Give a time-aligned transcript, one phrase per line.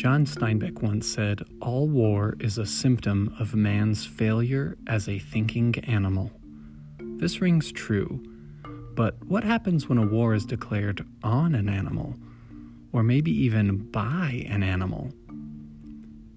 [0.00, 5.74] John Steinbeck once said, All war is a symptom of man's failure as a thinking
[5.80, 6.30] animal.
[7.18, 8.22] This rings true,
[8.94, 12.14] but what happens when a war is declared on an animal,
[12.94, 15.12] or maybe even by an animal?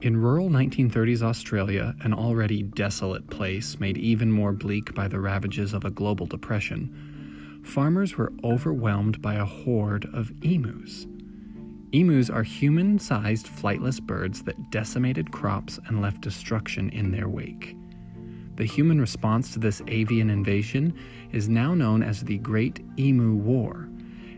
[0.01, 5.73] In rural 1930s Australia, an already desolate place made even more bleak by the ravages
[5.73, 7.12] of a global depression,
[7.63, 11.07] farmers were overwhelmed by a horde of emus.
[11.93, 17.75] Emus are human sized flightless birds that decimated crops and left destruction in their wake.
[18.55, 20.93] The human response to this avian invasion
[21.31, 23.89] is now known as the Great Emu War,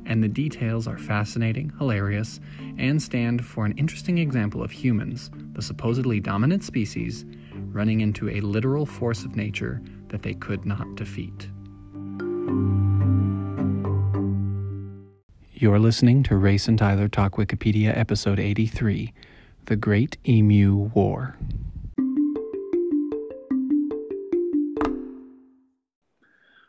[0.06, 2.40] and the details are fascinating, hilarious,
[2.78, 7.26] and stand for an interesting example of humans, the supposedly dominant species,
[7.72, 11.50] running into a literal force of nature that they could not defeat.
[15.58, 19.14] You're listening to Race and Tyler Talk Wikipedia, episode 83
[19.68, 21.38] The Great Emu War.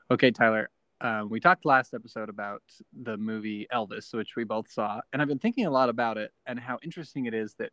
[0.09, 2.63] Okay, Tyler, uh, we talked last episode about
[3.03, 6.31] the movie Elvis, which we both saw, and I've been thinking a lot about it
[6.47, 7.73] and how interesting it is that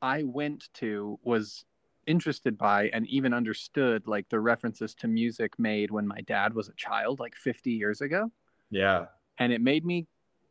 [0.00, 1.66] I went to, was
[2.06, 6.70] interested by, and even understood like the references to music made when my dad was
[6.70, 8.30] a child, like 50 years ago.
[8.70, 9.08] Yeah.
[9.38, 10.06] And it made me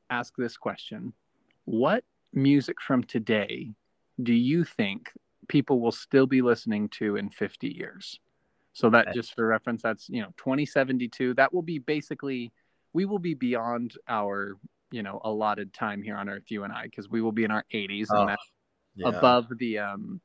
[0.10, 1.14] ask this question
[1.66, 3.72] What music from today
[4.22, 5.12] do you think
[5.48, 8.20] people will still be listening to in 50 years?
[8.74, 11.36] So that just for reference, that's you know 2072.
[11.36, 12.52] That will be basically
[12.92, 14.58] we will be beyond our
[14.92, 17.52] you know allotted time here on Earth, you and I, because we will be in
[17.52, 18.52] our 80s Oh, and that's
[18.96, 19.10] yeah.
[19.10, 20.20] above the um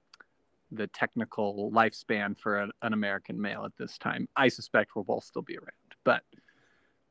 [0.72, 4.28] the technical lifespan for an, an American male at this time.
[4.36, 5.70] I suspect we'll both still be around.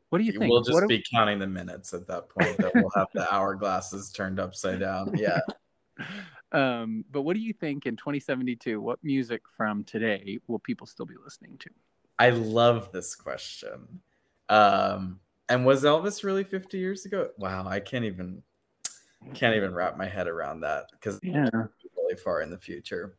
[0.10, 0.50] What do you think?
[0.50, 2.58] We'll just What be counting the minutes at that point.
[2.58, 5.16] That we'll have the hourglasses turned upside down.
[5.16, 5.40] Yeah.
[6.52, 8.82] um, but what do you think in 2072?
[8.82, 11.70] What music from today will people still be listening to?
[12.17, 14.02] I love this question.
[14.50, 17.30] Um, and was Elvis really 50 years ago?
[17.38, 18.42] Wow, I can't even
[19.33, 21.50] can't even wrap my head around that because Yeah.
[21.98, 23.17] really far in the future.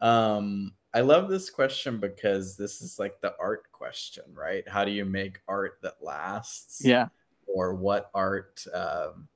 [0.00, 4.66] Um, I love this question because this is like the art question, right?
[4.68, 6.82] How do you make art that lasts?
[6.82, 7.08] Yeah.
[7.46, 9.28] Or what art um,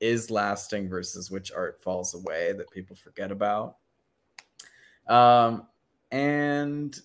[0.00, 3.76] is lasting versus which art falls away that people forget about?
[5.08, 5.66] Um,
[6.10, 6.98] and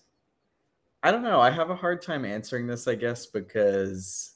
[1.01, 1.39] I don't know.
[1.39, 4.33] I have a hard time answering this, I guess, because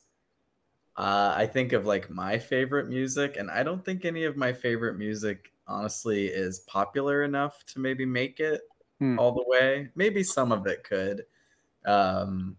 [0.97, 4.53] uh, I think of like my favorite music, and I don't think any of my
[4.53, 8.61] favorite music, honestly, is popular enough to maybe make it
[8.99, 9.17] Hmm.
[9.19, 9.89] all the way.
[9.95, 11.25] Maybe some of it could.
[11.85, 12.57] Um,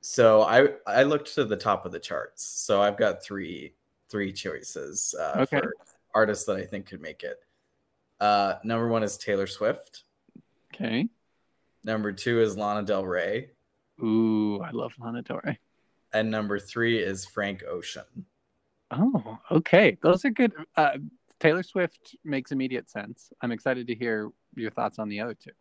[0.00, 2.42] so I I looked to the top of the charts.
[2.44, 3.74] So I've got three
[4.08, 5.60] three choices uh, Okay.
[5.60, 5.72] for
[6.14, 7.38] artists that I think could make it.
[8.18, 10.04] Uh, number one is Taylor Swift.
[10.74, 11.08] Okay.
[11.84, 13.50] Number two is Lana Del Rey.
[14.02, 15.58] Ooh, I love Lana Del Rey.
[16.12, 18.26] And number three is Frank Ocean.
[18.90, 19.96] Oh, okay.
[20.02, 20.52] Those are good.
[20.76, 20.98] Uh,
[21.38, 23.32] Taylor Swift makes immediate sense.
[23.40, 25.52] I'm excited to hear your thoughts on the other two.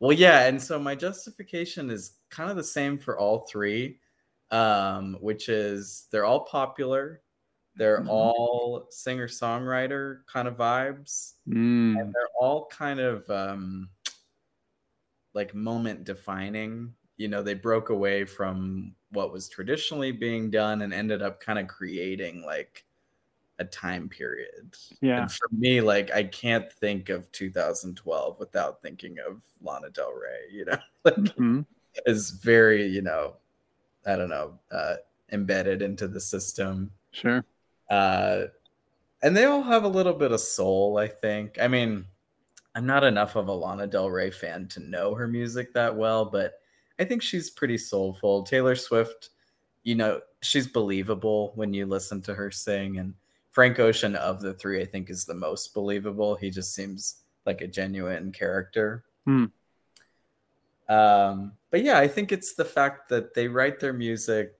[0.00, 4.00] Well, yeah, and so my justification is kind of the same for all three,
[4.50, 7.22] um, which is they're all popular,
[7.76, 8.08] they're Mhm.
[8.08, 13.90] all singer songwriter kind of vibes, Mm, and they're all kind of um,
[15.34, 16.94] like moment defining.
[17.16, 21.58] You know, they broke away from what was traditionally being done and ended up kind
[21.58, 22.84] of creating like
[23.58, 24.76] a time period.
[25.00, 25.22] Yeah.
[25.22, 30.52] And for me, like I can't think of 2012 without thinking of Lana Del Rey,
[30.52, 30.78] you know.
[31.04, 31.66] like mhm.
[32.06, 33.34] is very, you know,
[34.06, 34.96] I don't know, uh
[35.32, 36.90] embedded into the system.
[37.12, 37.44] Sure.
[37.90, 38.44] Uh
[39.22, 41.58] and they all have a little bit of soul, I think.
[41.60, 42.04] I mean,
[42.76, 46.24] I'm not enough of a Lana Del Rey fan to know her music that well,
[46.24, 46.60] but
[47.00, 48.44] I think she's pretty soulful.
[48.44, 49.30] Taylor Swift,
[49.82, 52.98] you know, she's believable when you listen to her sing.
[52.98, 53.14] And
[53.58, 56.36] Frank Ocean of the three, I think, is the most believable.
[56.36, 59.02] He just seems like a genuine character.
[59.24, 59.46] Hmm.
[60.88, 64.52] Um, but yeah, I think it's the fact that they write their music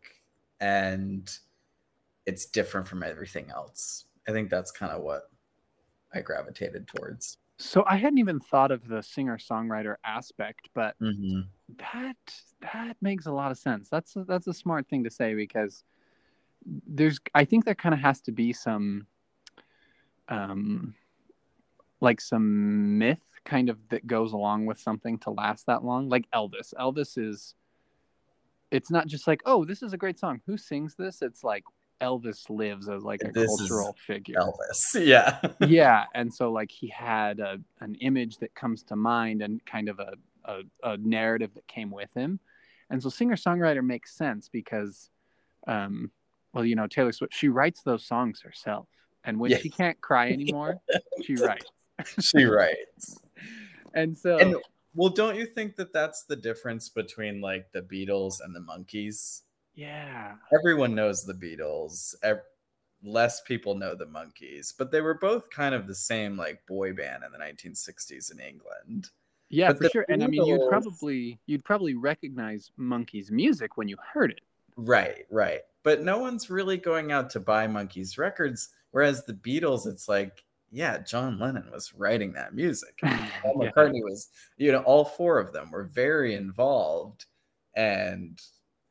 [0.58, 1.30] and
[2.26, 4.06] it's different from everything else.
[4.26, 5.30] I think that's kind of what
[6.12, 7.38] I gravitated towards.
[7.56, 11.42] So I hadn't even thought of the singer songwriter aspect, but Mm-hmm.
[11.94, 12.16] that
[12.72, 13.88] that makes a lot of sense.
[13.88, 15.84] That's a, that's a smart thing to say because
[16.64, 19.06] there's I think there kind of has to be some
[20.28, 20.94] um
[22.00, 26.08] like some myth kind of that goes along with something to last that long.
[26.08, 26.74] Like Elvis.
[26.78, 27.54] Elvis is
[28.70, 30.40] it's not just like, "Oh, this is a great song.
[30.46, 31.64] Who sings this?" It's like
[32.00, 34.36] Elvis lives as like a This cultural figure.
[34.36, 34.94] Elvis.
[34.94, 35.40] Yeah.
[35.66, 39.88] yeah, and so like he had a an image that comes to mind and kind
[39.88, 40.14] of a
[40.44, 42.40] a, a narrative that came with him,
[42.90, 45.10] and so singer songwriter makes sense because,
[45.66, 46.10] um,
[46.52, 48.88] well, you know Taylor Swift she writes those songs herself,
[49.24, 49.58] and when Yeah.
[49.58, 50.80] she can't cry anymore,
[51.24, 51.66] she writes,
[52.20, 53.20] she writes.
[53.94, 54.56] and so And
[54.94, 59.42] well, don't you think that that's the difference between like the Beatles and the Monkees?
[59.74, 62.14] yeah, Everyone knows the Beatles.
[62.22, 62.40] Ev-
[63.04, 66.92] less people know the Monkees, but they were both kind of the same like boy
[66.92, 69.10] band in the 1960s in England.
[69.50, 70.06] yeah, But for the sure.
[70.08, 74.40] And I mean, you'd probably you'd probably recognize Monkee's music when you heard it.
[74.76, 75.60] Right, right.
[75.82, 78.68] But no one's really going out to buy Monkees records.
[78.90, 82.98] Whereas the Beatles, it's like, yeah, John Lennon was writing that music.
[83.42, 83.70] Paul Yeah.
[83.70, 87.26] McCartney was, you know, all four of them were very involved
[87.74, 88.40] and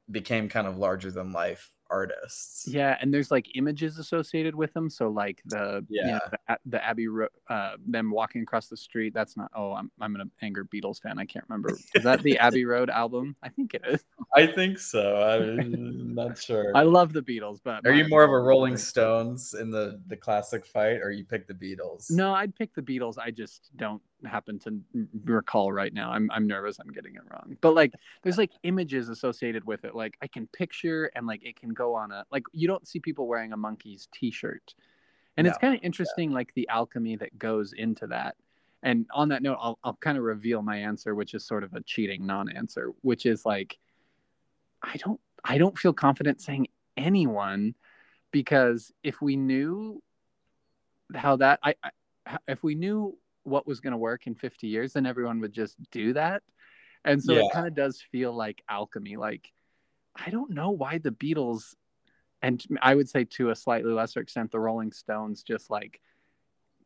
[0.10, 2.68] became kind of larger than life artists.
[2.68, 4.90] Yeah, and there's like images associated with them.
[4.90, 6.20] So like the you know, Yeah.
[6.48, 9.14] the, the Abbey Road, uh, them walking across the street.
[9.14, 9.52] That's not.
[9.56, 11.20] Oh, I'm I'm an angry Beatles fan.
[11.20, 11.78] I can't remember.
[11.96, 13.36] Is that the Abbey Road album?
[13.44, 14.04] I think it is.
[14.36, 15.16] I think so.
[15.22, 16.72] I'm not sure.
[16.76, 20.18] I love the Beatles, but Are you more of a Rolling Stones in the the
[20.18, 22.12] classic fight, or you pick the Beatles?
[22.12, 23.18] No, I'd pick the Beatles.
[23.18, 24.80] I just don't happen to
[25.26, 26.12] recall right now.
[26.12, 26.78] I'm I'm nervous.
[26.80, 27.58] I'm getting it wrong.
[27.62, 27.94] But like,
[28.24, 29.96] there's like images associated with it.
[29.96, 33.00] Like I can picture and like it can go on a like you don't see
[33.00, 34.74] people wearing a Monkees T-shirt,
[35.38, 38.36] and it's kind of interesting like the alchemy that goes into that.
[38.84, 41.74] And on that note, I'll I'll kind of reveal my answer, which is sort of
[41.74, 43.78] a cheating non-answer, which is like,
[44.82, 47.76] I don't I don't feel confident saying anyone
[48.32, 50.02] because if we knew
[51.16, 53.18] how that I, I if we knew
[53.48, 56.44] what was going to work in 50 years and everyone would just do that.
[57.06, 57.42] And so Yeah.
[57.42, 59.52] it kind of does feel like alchemy like
[60.16, 61.76] i don't know why the beatles
[62.42, 66.02] and i would say to a slightly lesser extent the rolling stones just like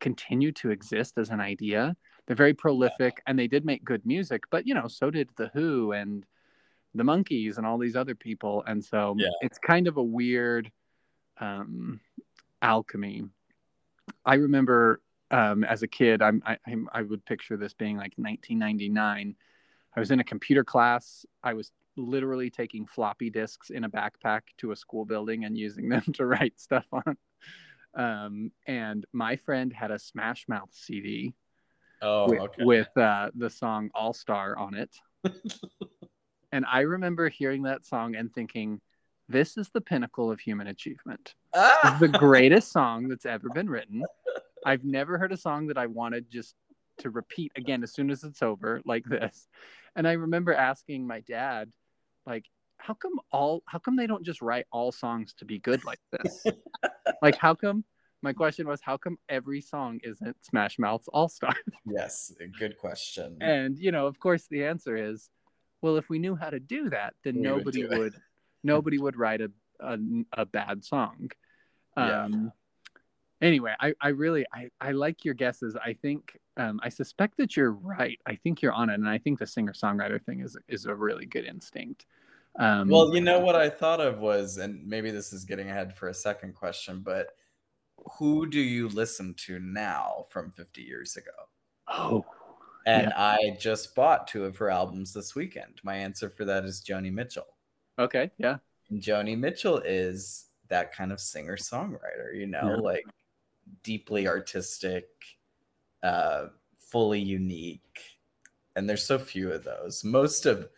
[0.00, 1.96] continue to exist as an idea.
[2.26, 5.48] They're very prolific and they did make good music but you know so did the
[5.54, 6.26] who and
[6.94, 8.62] the Monkees and all these other people.
[8.66, 9.28] And so Yeah.
[9.40, 10.70] it's kind of a weird
[11.40, 12.00] um
[12.60, 13.24] alchemy.
[14.26, 15.00] I remember
[15.32, 19.34] um as a kid i'm I, I'm- I would picture this being like 1999
[19.96, 24.42] i was in a computer class i was literally taking floppy disks in a backpack
[24.58, 27.16] to a school building and using them to write stuff on
[27.94, 31.34] um and my friend had a smash mouth cd
[32.04, 32.64] Oh, with, okay.
[32.64, 34.90] with uh, the song All Star on it.
[36.50, 38.80] and I remember hearing that song and thinking,
[39.28, 41.36] this is the pinnacle of human achievement.
[41.54, 41.96] Ah!
[42.00, 44.02] the greatest song that's ever been written.
[44.64, 46.54] I've never heard a song that I wanted just
[46.98, 49.24] to repeat again as soon as it's over, like mm-hmm.
[49.24, 49.48] this.
[49.96, 51.70] And I remember asking my dad,
[52.26, 52.44] like,
[52.78, 56.00] how come all how come they don't just write all songs to be good like
[56.10, 56.44] this?
[57.22, 57.84] like how come
[58.22, 61.54] my question was how come every song isn't Smash Mouth's All Star?
[61.86, 63.38] yes, good question.
[63.40, 65.30] And you know, of course, the answer is,
[65.80, 67.90] well, if we knew how to do that, then We nobody it.
[67.90, 68.14] would,
[68.64, 69.50] nobody would write a,
[69.80, 69.98] a
[70.32, 71.30] a bad song.
[71.96, 72.24] Yeah.
[72.24, 72.52] Um,
[73.42, 75.76] Anyway, I I really I I like your guesses.
[75.76, 78.18] I think um, I suspect that you're right.
[78.24, 80.94] I think you're on it, and I think the singer songwriter thing is is a
[80.94, 82.06] really good instinct.
[82.58, 85.96] Um, Well, you know what I thought of was, and maybe this is getting ahead
[85.96, 87.30] for a second question, but
[88.18, 91.30] who do you listen to now from 50 years ago?
[91.88, 92.24] oh,
[92.86, 95.80] And I just bought two of her albums this weekend.
[95.82, 97.46] My answer for that is Joni Mitchell.
[97.98, 98.58] okay, yeah,
[98.90, 102.76] And Joni Mitchell is that kind of singer songwriter, you know, Yeah.
[102.76, 103.04] like
[103.82, 105.08] deeply artistic,
[106.02, 106.46] uh,
[106.78, 108.00] fully unique.
[108.76, 110.04] And there's so few of those.
[110.04, 110.68] Most of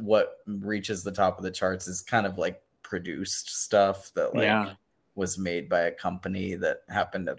[0.00, 4.44] what reaches the top of the charts is kind of like produced stuff that like
[4.44, 4.74] yeah,
[5.14, 7.36] was made by a company that happened to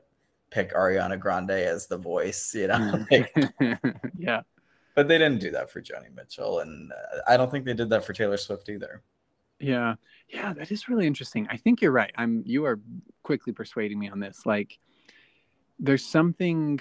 [0.50, 3.06] pick Ariana Grande as the voice, you know.
[3.12, 3.34] Like,
[4.18, 4.42] yeah.
[4.96, 7.90] but they didn't do that for Joni Mitchell, and uh, I don't think they did
[7.90, 9.04] that for Taylor Swift either.
[9.60, 9.96] Yeah.
[10.30, 11.48] Yeah, that is really interesting.
[11.50, 12.12] I think you're right.
[12.16, 12.80] I'm you are
[13.24, 14.46] quickly persuading me on this.
[14.46, 14.78] Like
[15.80, 16.80] there's something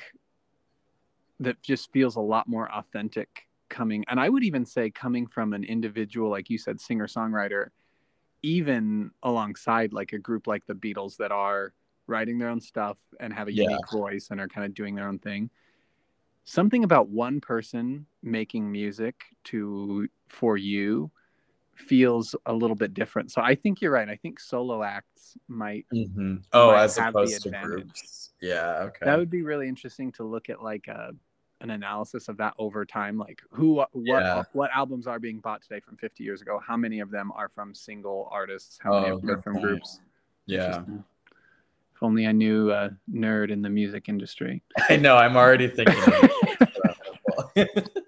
[1.40, 5.52] that just feels a lot more authentic coming and I would even say coming from
[5.52, 7.68] an individual like you said singer-songwriter
[8.42, 11.74] even alongside like a group like the Beatles that are
[12.06, 13.64] writing their own stuff and have a Yeah.
[13.64, 15.50] unique voice and are kind of doing their own thing.
[16.44, 21.10] Something about one person making music to for you
[21.78, 23.30] feels a little bit different.
[23.30, 24.08] So I think you're right.
[24.08, 26.36] I think solo acts might mm-hmm.
[26.52, 28.30] Oh, might as opposed to groups.
[28.40, 28.78] Yeah.
[28.82, 29.06] Okay.
[29.06, 31.10] that would be really interesting to look at like a
[31.60, 34.44] an analysis of that over time like who what Yeah.
[34.52, 37.48] what albums are being bought today from 50 years ago how many of them are
[37.48, 39.64] from single artists how many Oh, are from point.
[39.64, 40.00] groups
[40.46, 40.82] Yeah.
[41.98, 44.62] If only I knew a nerd in the music industry.
[44.88, 45.16] I know.
[45.16, 45.96] I'm already thinking.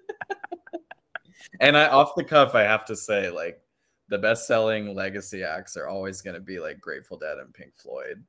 [1.61, 3.61] and I, off the cuff, I have to say, like,
[4.09, 8.21] the best-selling legacy acts are always going to be like Grateful Dead and Pink Floyd.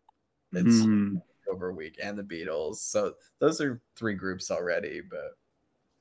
[0.53, 1.17] It's Hmm,
[1.51, 2.77] over a week, and the Beatles.
[2.77, 5.37] So those are three groups already, but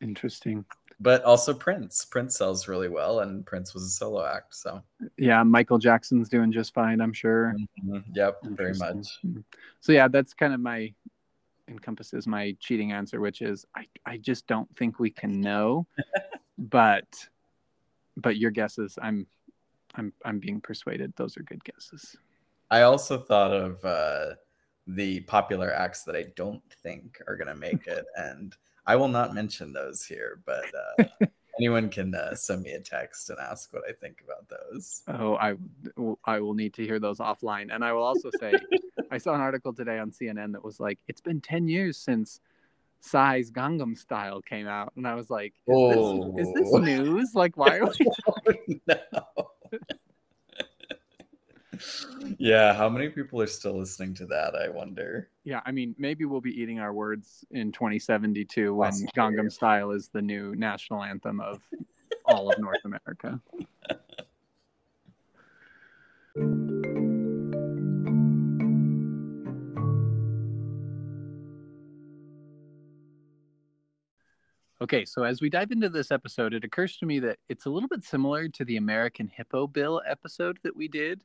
[0.02, 0.64] interesting.
[1.00, 2.06] but also Prince.
[2.06, 4.54] Prince sells really well, and Prince was a solo act.
[4.54, 4.84] So
[5.18, 7.56] Yeah, Michael Jackson's doing just fine, I'm sure.
[7.84, 8.04] Mhm.
[8.14, 9.20] yep, very much.
[9.26, 9.44] Mhm.
[9.80, 10.94] So yeah, that's kind of my
[11.72, 15.88] encompasses my cheating answer, which is I, I just don't think we can know.
[16.58, 17.08] but
[18.18, 19.26] but your guesses, I'm
[19.96, 22.16] I'm I'm being persuaded those are good guesses.
[22.70, 24.36] I also thought of uh,
[24.88, 29.08] the popular acts that I don't think are going to make it, and I will
[29.08, 30.66] not mention those here, but
[31.00, 31.26] uh,
[31.62, 35.04] anyone can uh, send me a text and ask what I think about those.
[35.08, 35.56] Oh, I
[36.26, 37.74] I will need to hear those offline.
[37.74, 38.54] And I will also say
[39.12, 42.40] I saw an article today on CNN that was like, it's been 10 years since
[43.02, 44.94] Psy's Gangnam Style came out.
[44.96, 45.90] And I was like, is,
[46.36, 46.78] this, is this Oh.
[46.80, 47.36] news?
[47.36, 48.98] Like, why are we talking no.
[52.38, 54.56] yeah, how many people are still listening to that?
[54.56, 55.30] I wonder.
[55.44, 59.12] Yeah, I mean, maybe we'll be eating our words in 2072 when Possibly.
[59.16, 61.62] Gangnam Style is the new national anthem of
[62.26, 63.40] all of North America.
[74.82, 77.70] Okay, so as we dive into this episode, it occurs to me that it's a
[77.70, 81.24] little bit similar to the American Hippo Bill episode that we did,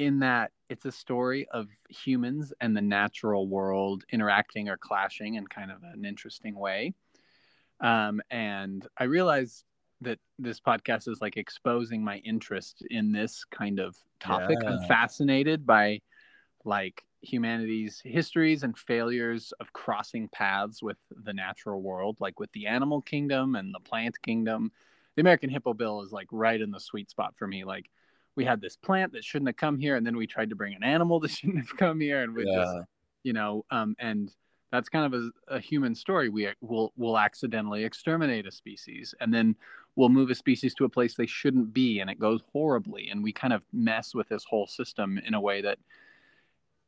[0.00, 5.46] in that it's a story of humans and the natural world interacting or clashing in
[5.46, 6.94] kind of an interesting way.
[7.80, 9.62] Um, and I realize
[10.00, 14.56] that this podcast is like exposing my interest in this kind of topic.
[14.66, 16.00] I'm fascinated by
[16.64, 22.66] like humanity's histories and failures of crossing paths with the natural world, like with the
[22.66, 24.72] animal kingdom and the plant kingdom.
[25.16, 27.64] The American Hippo Bill is like right in the sweet spot for me.
[27.64, 27.90] Like
[28.36, 30.74] we had this plant that shouldn't have come here, and then we tried to bring
[30.74, 32.76] an animal that shouldn't have come here, and we just
[33.22, 34.32] you know um, and
[34.72, 36.28] that's kind of a, a human story.
[36.28, 39.56] We will will accidentally exterminate a species and then
[39.96, 43.22] we'll move a species to a place they shouldn't be and it goes horribly and
[43.22, 45.78] we kind of mess with this whole system in a way that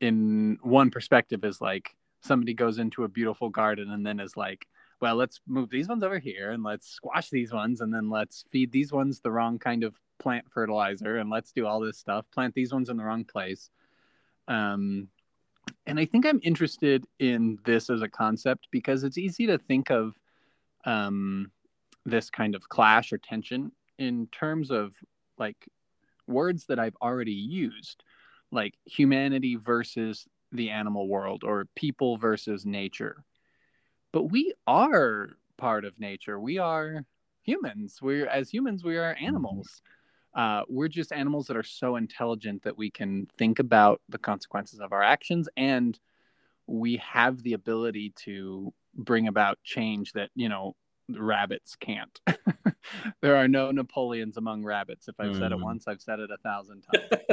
[0.01, 4.67] in one perspective is like somebody goes into a beautiful garden and then is like
[5.03, 8.45] well let's move these ones over here and let's squash these ones and then let's
[8.51, 12.25] feed these ones the wrong kind of plant fertilizer and let's do all this stuff
[12.33, 13.69] plant these ones in the wrong place
[14.49, 15.09] um,
[15.87, 19.91] and I think I'm interested in this as a concept because it's easy to think
[19.91, 20.15] of
[20.85, 21.51] um,
[22.05, 24.95] this kind of clash or tension in terms of
[25.39, 25.69] like
[26.27, 28.03] words that I've already used,
[28.51, 33.25] like humanity versus the animal world or people versus nature.
[34.13, 36.39] But we are part of nature.
[36.39, 37.05] We are
[37.43, 37.99] humans.
[38.01, 39.83] We're as humans, we are animals
[40.35, 44.81] uh, we're just animals that are so intelligent that we can think about the consequences
[44.81, 45.99] of our actions and
[46.67, 50.75] we have the ability to bring about change that you know
[51.11, 52.21] rabbits can't
[53.21, 55.63] there are no napoleons among rabbits if i've said it Mm.
[55.65, 57.25] once i've said it a thousand times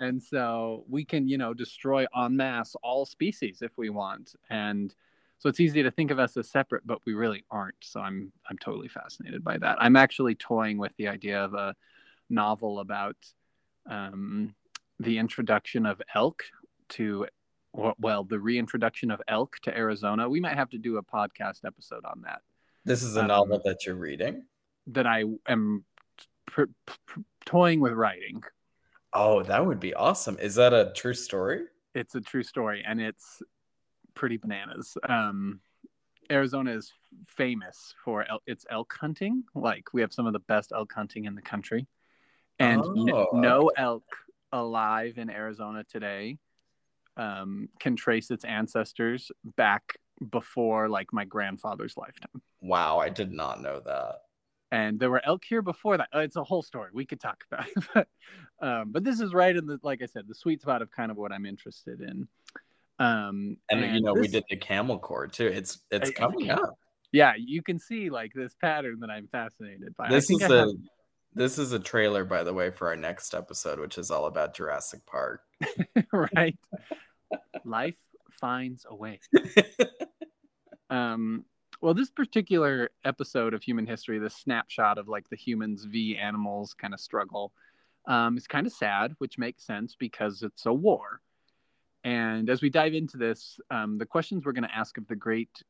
[0.00, 4.94] and so we can you know destroy en masse all species if we want and
[5.40, 8.30] so it's easy to think of us as separate but we really aren't so i'm
[8.48, 11.74] i'm totally fascinated by that i'm actually toying with the idea of a
[12.28, 13.16] novel about
[13.88, 14.54] um,
[15.00, 16.44] the introduction of elk
[16.90, 17.26] to
[17.98, 22.04] well the reintroduction of elk to arizona we might have to do a podcast episode
[22.04, 22.42] on that
[22.84, 24.44] This is a Um, novel that you're reading.
[24.88, 25.84] that i am
[26.46, 26.64] pr-
[27.06, 28.42] pr- toying with writing
[29.12, 30.36] Oh, that would be awesome.
[30.40, 31.62] Is that a true story?
[31.96, 33.42] it's a true story and it's
[34.14, 34.96] pretty bananas.
[35.08, 35.60] Um
[36.30, 36.92] arizona is
[37.26, 39.44] famous for el- its elk hunting.
[39.54, 41.86] Like we have some of the best elk hunting in the country.
[42.58, 44.04] And n- Oh, no elk
[44.52, 46.38] alive in arizona today
[47.16, 49.96] um can trace its ancestors back
[50.30, 52.42] before like my grandfather's lifetime.
[52.60, 54.22] Wow, I did not know that.
[54.70, 56.08] and there were elk here before that.
[56.14, 56.90] Uh, It's a whole story.
[56.92, 58.08] We could talk about, but,
[58.60, 61.10] um, but this is right in the like I said, the sweet spot of kind
[61.10, 62.28] of what I'm interested in.
[63.00, 65.46] Um, And, you know, we did the Camel Corps too.
[65.46, 66.78] It's it's I- coming up.
[67.12, 70.08] yeah, you can see like this pattern that I'm fascinated by.
[70.10, 70.72] This is a
[71.32, 74.54] this is a trailer, by the way, for our next episode, which is all about
[74.54, 75.42] Jurassic Park.
[76.36, 76.58] right.
[77.64, 77.96] Life
[78.40, 79.20] finds a way.
[80.90, 81.44] Um,
[81.80, 86.74] well, this particular episode of human history, this snapshot of like the humans v animals
[86.74, 87.52] kind of struggle,
[88.08, 91.20] um, is kind of sad, which makes sense because it's a war.
[92.04, 95.16] And as we dive into this, um, the questions we're going to ask of the
[95.16, 95.62] Great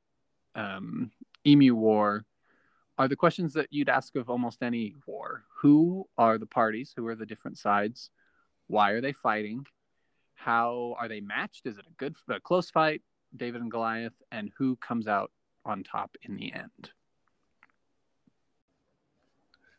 [0.54, 1.10] um,
[1.46, 2.24] Emu War
[2.98, 5.44] are the questions that you'd ask of almost any war.
[5.60, 6.92] Who are the parties?
[6.94, 8.10] Who are the different sides?
[8.66, 9.66] Why are they fighting?
[10.34, 11.66] How are they matched?
[11.66, 13.02] Is it a good, a close fight,
[13.36, 14.12] David and Goliath?
[14.30, 15.32] And who comes out
[15.64, 16.90] on top in the end?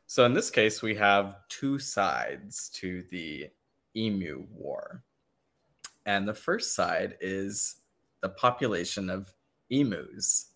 [0.08, 3.48] So in this case, we have two sides to the
[3.96, 5.03] Emu War.
[6.05, 7.77] And the first side is
[8.22, 9.34] the population of
[9.70, 10.48] emus.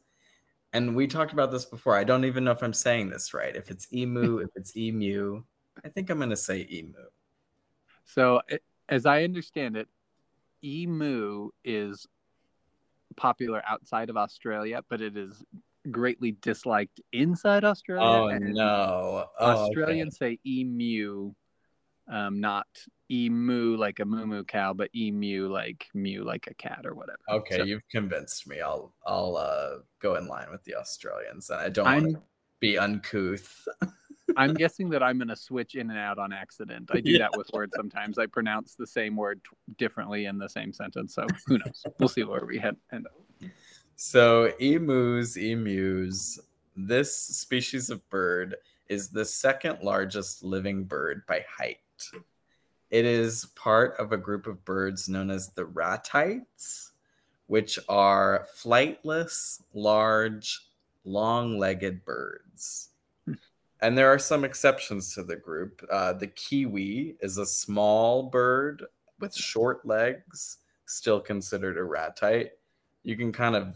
[0.73, 1.97] And we talked about this before.
[1.97, 3.55] I don't even know if I'm saying this right.
[3.55, 5.43] If it's emu, if it's emu,
[5.83, 6.93] I think I'm going to say emu.
[8.05, 8.41] So,
[8.89, 9.87] as I understand it,
[10.63, 12.05] emu is
[13.15, 15.43] popular outside of Australia, but it is
[15.91, 18.05] greatly disliked inside Australia.
[18.05, 19.25] Oh no!
[19.39, 20.35] Oh, Australians okay.
[20.35, 21.33] say emu,
[22.07, 22.67] um, not
[23.11, 27.19] emu like a moo moo cow, but emu like mew like a cat or whatever.
[27.29, 28.61] Okay, so, you've convinced me.
[28.61, 32.21] I'll I'll uh, go in line with the Australians, and I don't want to
[32.59, 33.67] be uncouth.
[34.37, 36.89] I'm guessing that I'm going to switch in and out on accident.
[36.91, 37.19] I do yeah.
[37.19, 38.17] that with words sometimes.
[38.17, 41.13] I pronounce the same word t- differently in the same sentence.
[41.13, 41.83] So who knows?
[41.99, 43.49] we'll see where we head, end up.
[43.95, 46.39] So emus, emus.
[46.75, 48.55] This species of bird
[48.89, 51.77] is the second largest living bird by height.
[52.89, 56.91] It is part of a group of birds known as the ratites,
[57.47, 60.67] which are flightless, large,
[61.03, 62.89] long legged birds.
[63.81, 65.85] And there are some exceptions to the group.
[65.91, 68.85] Uh, the kiwi is a small bird
[69.19, 72.51] with short legs, still considered a ratite.
[73.03, 73.75] You can kind of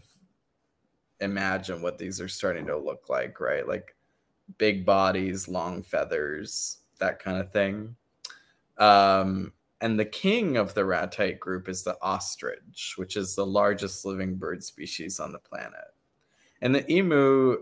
[1.20, 3.68] imagine what these are starting to look like, right?
[3.68, 3.96] Like
[4.58, 7.96] big bodies, long feathers, that kind of thing.
[8.80, 14.06] Um, and the king of the ratite group is the ostrich, which is the largest
[14.06, 15.94] living bird species on the planet.
[16.62, 17.58] And the emu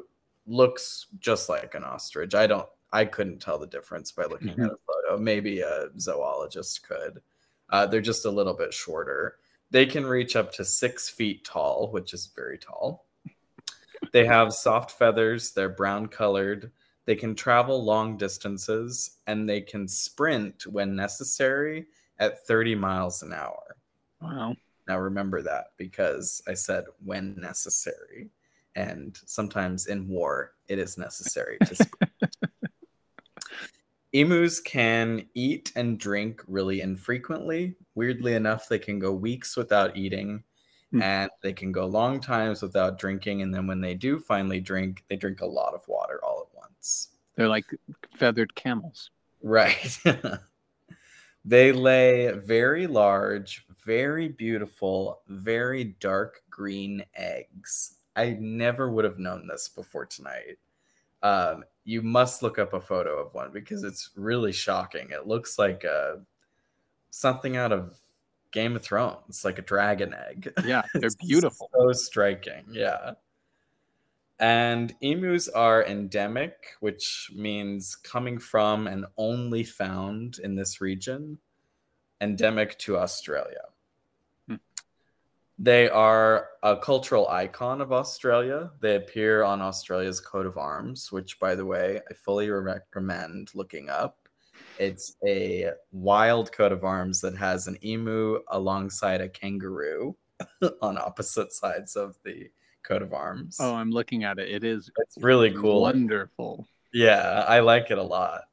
[0.47, 2.33] looks just like an ostrich.
[2.33, 4.63] I don't, I couldn't tell the difference by looking mm-hmm.
[4.63, 5.21] at a photo.
[5.21, 7.21] Maybe a zoologist could.
[7.69, 9.35] Uh, they're just a little bit shorter.
[9.69, 13.05] They can reach up to six feet tall, which is very tall.
[14.13, 15.51] They have soft feathers.
[15.51, 16.71] They're brown colored.
[17.07, 21.87] They can travel long distances and they can sprint when necessary
[22.19, 23.77] at 30 miles an hour.
[24.21, 24.55] Wow.
[24.89, 28.29] Now remember that because I said when necessary.
[28.75, 32.11] And sometimes in war, it is necessary to sprint.
[34.11, 37.75] Emus can eat and drink really infrequently.
[37.95, 40.43] Weirdly enough, they can go weeks without eating
[40.93, 41.01] mm.
[41.01, 43.43] and they can go long times without drinking.
[43.43, 46.56] And then when they do finally drink, they drink a lot of water all at
[46.56, 46.56] once.
[47.35, 47.65] They're like
[48.15, 49.11] feathered camels.
[49.41, 49.99] Right.
[51.45, 57.95] they lay very large, very beautiful, very dark green eggs.
[58.15, 60.57] I never would have known this before tonight.
[61.21, 65.09] Um, you must look up a photo of one because it's really shocking.
[65.11, 66.15] It looks like a, uh,
[67.11, 67.97] something out of
[68.51, 70.51] Game of Thrones, like a dragon egg.
[70.65, 71.69] Yeah, they're beautiful.
[71.73, 72.65] so striking.
[72.71, 73.13] Yeah.
[74.39, 81.39] And emus are endemic, which means coming from and only found in this region,
[82.21, 83.63] endemic to Australia.
[84.47, 84.55] Hmm.
[85.57, 88.71] They are a cultural icon of Australia.
[88.79, 93.89] They appear on Australia's coat of arms, which, by the way, I fully recommend looking
[93.89, 94.29] up.
[94.77, 100.15] It's a wild coat of arms that has an emu alongside a kangaroo
[100.83, 102.51] on opposite sides of the
[102.87, 103.57] coat of arms.
[103.59, 104.49] Oh, I'm looking at it.
[104.49, 105.81] It is it's really cool.
[105.81, 106.67] Wonderful.
[106.93, 108.43] Yeah, I like it a lot.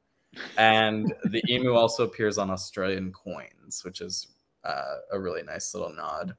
[0.57, 4.27] And the emu also appears on Australian coins, which is
[4.63, 6.35] uh, a really nice little nod.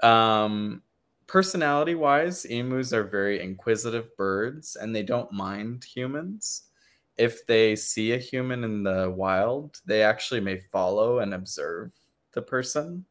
[0.00, 0.82] Um,
[1.26, 6.64] personality wise, emus are very inquisitive birds and they don't mind humans.
[7.16, 11.92] If they see a human in the wild, they actually may follow and observe
[12.32, 13.04] the person.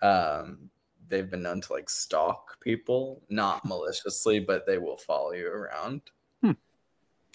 [0.00, 0.70] Um,
[1.08, 6.02] they've been known to like stalk people, not maliciously, but they will follow you around.
[6.42, 6.52] Hmm.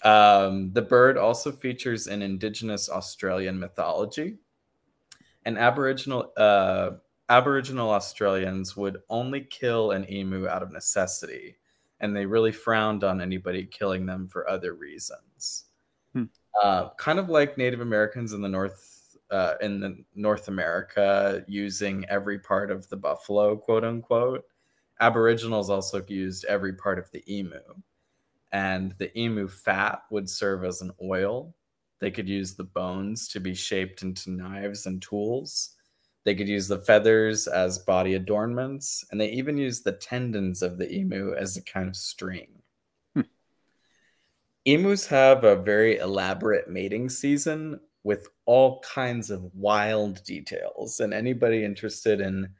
[0.08, 4.36] Um, the bird also features in Indigenous Australian mythology.
[5.44, 6.92] And Aboriginal uh,
[7.28, 11.56] Aboriginal Australians would only kill an emu out of necessity,
[12.00, 15.64] and they really frowned on anybody killing them for other reasons.
[16.12, 16.24] Hmm.
[16.62, 18.93] Uh, kind of like Native Americans in the North
[19.30, 24.44] uh, in the North America using every part of the buffalo, quote unquote.
[25.00, 27.60] Aboriginals also used every part of the emu,
[28.52, 31.54] and the emu fat would serve as an oil.
[31.98, 35.70] They could use the bones to be shaped into knives and tools.
[36.24, 40.78] They could use the feathers as body adornments, and they even use the tendons of
[40.78, 42.62] the emu as a kind of string.
[43.14, 43.22] Hmm.
[44.64, 51.00] Emus have a very elaborate mating season with all kinds of wild details.
[51.00, 52.50] And anybody interested in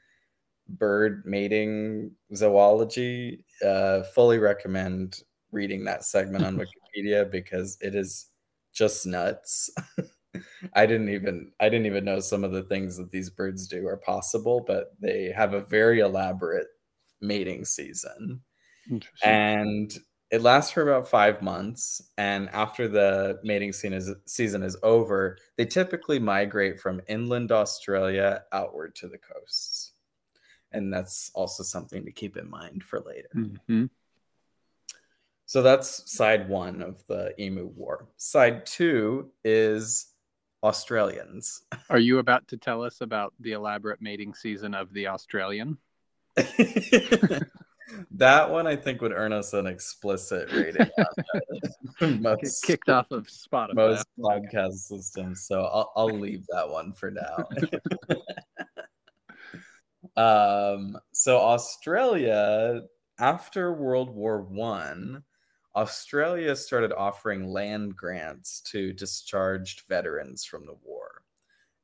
[0.69, 6.57] bird mating zoology, uh, fully recommend reading that segment on
[6.97, 8.31] Wikipedia because it is
[8.73, 9.71] just nuts.
[10.75, 13.87] I didn't even I didn't even know some of the things that these birds do
[13.87, 16.67] are possible, but they have a very elaborate
[17.21, 18.41] mating season.
[19.23, 19.97] And
[20.31, 22.03] it lasts for about five months.
[22.19, 28.43] And after the mating season is, season is over, they typically migrate from inland Australia
[28.53, 29.93] outward to the coasts.
[30.73, 33.29] And that's also something to keep in mind for later.
[33.35, 33.87] Mm-hmm.
[35.47, 38.09] So that's side one of the Emu War.
[38.17, 40.15] Side two is
[40.65, 41.63] Australians.
[41.91, 45.79] Are you about to tell us about the elaborate mating season of the Australian?
[48.13, 50.89] that one I think would earn us an explicit rating.
[52.21, 53.75] most, kicked off of Spotify.
[53.75, 55.43] Most podcast systems.
[55.43, 57.45] So I'll, I'll leave that one for now.
[60.17, 62.83] um, so Australia,
[63.19, 65.23] after World War One,
[65.77, 71.23] Australia started offering land grants to discharged veterans from the war.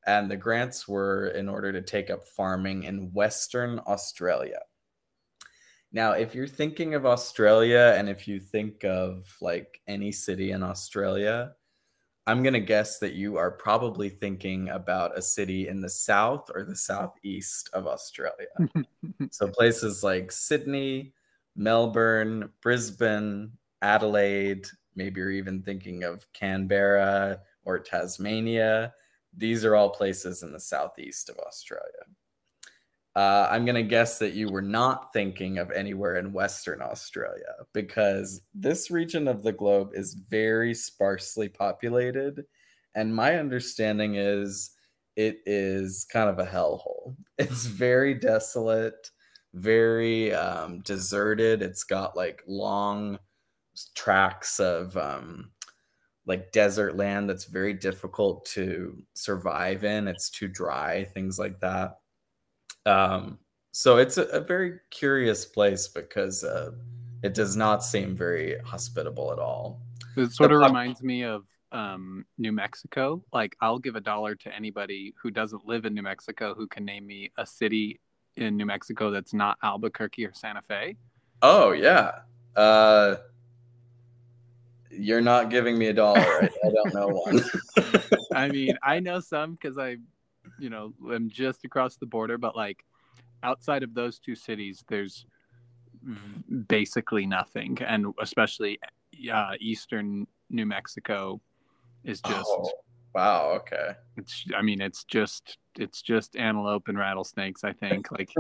[0.06, 4.60] And the grants were in order to take up farming in Western Australia.
[5.92, 10.62] Now, if you're thinking of Australia and if you think of like any city in
[10.62, 11.52] Australia,
[12.26, 16.48] I'm going to guess that you are probably thinking about a city in the south
[16.54, 18.46] or the southeast of Australia.
[19.30, 21.12] so places like Sydney,
[21.56, 23.50] Melbourne, Brisbane,
[23.82, 28.92] Adelaide, maybe you're even thinking of Canberra or Tasmania.
[29.36, 32.04] These are all places in the southeast of Australia.
[33.20, 37.52] Uh, I'm going to guess that you were not thinking of anywhere in Western Australia
[37.74, 42.46] because this region of the globe is very sparsely populated.
[42.94, 44.70] And my understanding is
[45.16, 47.14] it is kind of a hellhole.
[47.38, 49.10] It's very desolate,
[49.52, 51.60] very um, deserted.
[51.60, 53.18] It's got like long
[53.94, 55.50] tracks of um,
[56.24, 60.08] like desert land that's very difficult to survive in.
[60.08, 61.99] It's too dry, things like that.
[62.86, 63.38] Um,
[63.72, 66.72] so it's a, a, very curious place because uh,
[67.22, 69.80] it does not seem very hospitable at all.
[70.16, 73.22] It sort of reminds me of um, New Mexico.
[73.32, 76.84] Like, I'll give a dollar to anybody who doesn't live in New Mexico who can
[76.84, 78.00] name me a city
[78.36, 80.96] in New Mexico that's not Albuquerque or Santa Fe.
[81.42, 82.20] Oh yeah.
[82.56, 83.16] Uh,
[84.90, 86.20] you're not giving me a dollar.
[86.20, 87.40] I, I don't know one.
[88.34, 89.96] I mean, I know some because I,
[90.60, 92.84] you know, I'm just across the border, but like
[93.42, 95.26] outside of those two cities, there's
[96.68, 98.78] basically nothing, and especially
[99.32, 101.40] uh, eastern New Mexico
[102.04, 102.48] is just.
[102.48, 102.70] Oh,
[103.14, 103.50] wow.
[103.56, 103.94] Okay.
[104.16, 104.44] It's.
[104.56, 105.58] I mean, it's just.
[105.78, 107.62] It's just antelope and rattlesnakes.
[107.64, 108.30] I think like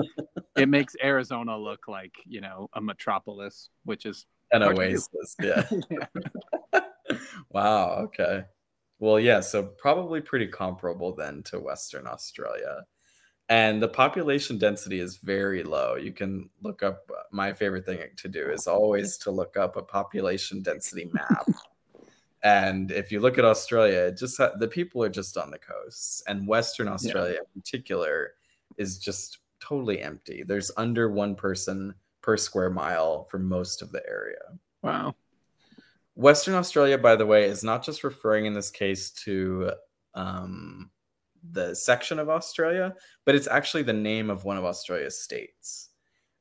[0.56, 5.36] it makes Arizona look like you know a metropolis, which is an oasis.
[5.40, 5.64] Yeah.
[5.90, 6.80] yeah.
[7.50, 7.90] wow.
[8.04, 8.44] Okay.
[9.00, 9.40] Well, yeah.
[9.40, 12.84] So probably pretty comparable then to Western Australia.
[13.48, 15.96] And the population density is very low.
[15.96, 17.10] You can look up.
[17.10, 21.48] Uh, my favorite thing to do is always to look up a population density map.
[22.44, 26.22] and if you look at Australia, just ha- the people are just on the coasts,
[26.28, 27.40] and Western Australia yeah.
[27.40, 28.34] in particular
[28.76, 30.44] is just totally empty.
[30.46, 34.58] There's under one person per square mile for most of the area.
[34.82, 35.16] Wow.
[36.14, 39.72] Western Australia, by the way, is not just referring in this case to
[40.14, 40.90] um,
[41.52, 42.94] the section of Australia,
[43.24, 45.88] but it's actually the name of one of Australia's states.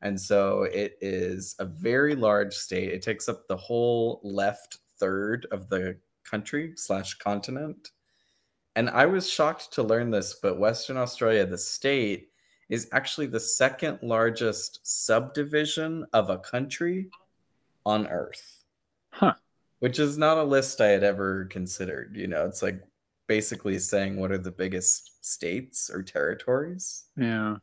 [0.01, 2.91] And so it is a very large state.
[2.91, 7.91] It takes up the whole left third of the country slash continent.
[8.75, 12.29] And I was shocked to learn this, but Western Australia, the state,
[12.69, 17.09] is actually the second largest subdivision of a country
[17.85, 18.63] on Earth.
[19.11, 19.33] Huh.
[19.79, 22.15] Which is not a list I had ever considered.
[22.15, 22.81] You know, it's like
[23.27, 27.05] basically saying what are the biggest states or territories.
[27.15, 27.57] Yeah.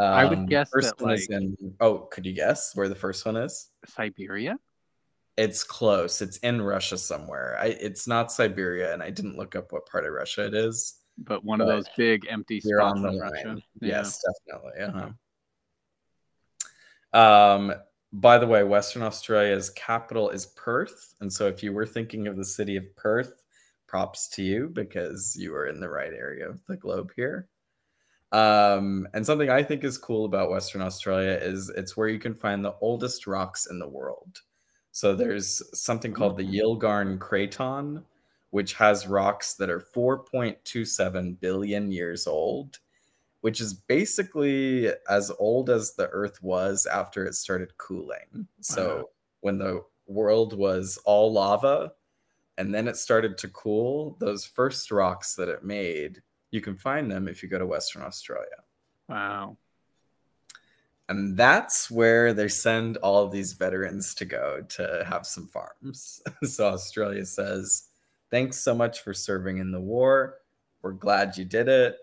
[0.00, 2.94] Um, I would um, guess first that, like, in, oh, could you guess where the
[2.94, 3.68] first one is?
[3.86, 4.56] Siberia.
[5.36, 6.22] It's close.
[6.22, 7.58] It's in Russia somewhere.
[7.60, 10.98] I, it's not Siberia, and I didn't look up what part of Russia it is
[11.18, 13.62] but one but of those big empty you're on the line.
[13.80, 14.80] Yes, definitely.
[14.82, 15.10] Uh-huh.
[17.18, 17.74] Um,
[18.20, 22.36] by the way, Western Australia's capital is Perth, and so if you were thinking of
[22.36, 23.44] the city of Perth,
[23.86, 27.48] props to you because you are in the right area of the globe here.
[28.32, 32.34] Um, and something I think is cool about Western Australia is it's where you can
[32.34, 34.42] find the oldest rocks in the world.
[34.92, 38.04] So there's something called the Yilgarn Craton,
[38.50, 42.78] which has rocks that are 4.27 billion years old,
[43.40, 48.48] which is basically as old as the Earth was after it started cooling.
[48.60, 49.04] So wow.
[49.40, 51.92] when the world was all lava
[52.56, 57.10] and then it started to cool, those first rocks that it made, you can find
[57.10, 58.64] them if you go to Western Australia.
[59.08, 59.56] Wow.
[61.08, 66.20] And that's where they send all of these veterans to go to have some farms.
[66.42, 67.84] so Australia says,
[68.30, 70.34] Thanks so much for serving in the war.
[70.82, 71.96] We're glad you did it.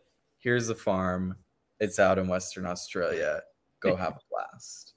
[0.45, 1.37] Here's a farm.
[1.79, 3.41] It's out in Western Australia.
[3.79, 4.93] Go have a blast.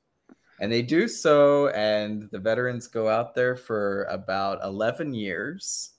[0.61, 5.93] And they do so, and the veterans go out there for about 11 years.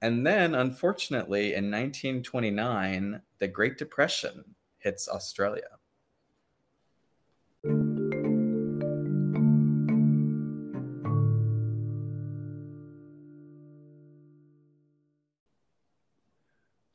[0.00, 4.42] And then, unfortunately, in 1929, the Great Depression
[4.78, 5.68] hits Australia.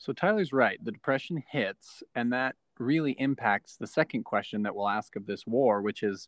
[0.06, 0.78] So Tyler's right.
[0.84, 5.48] The depression hits, and that really impacts the second question that we'll ask of this
[5.48, 6.28] war, which is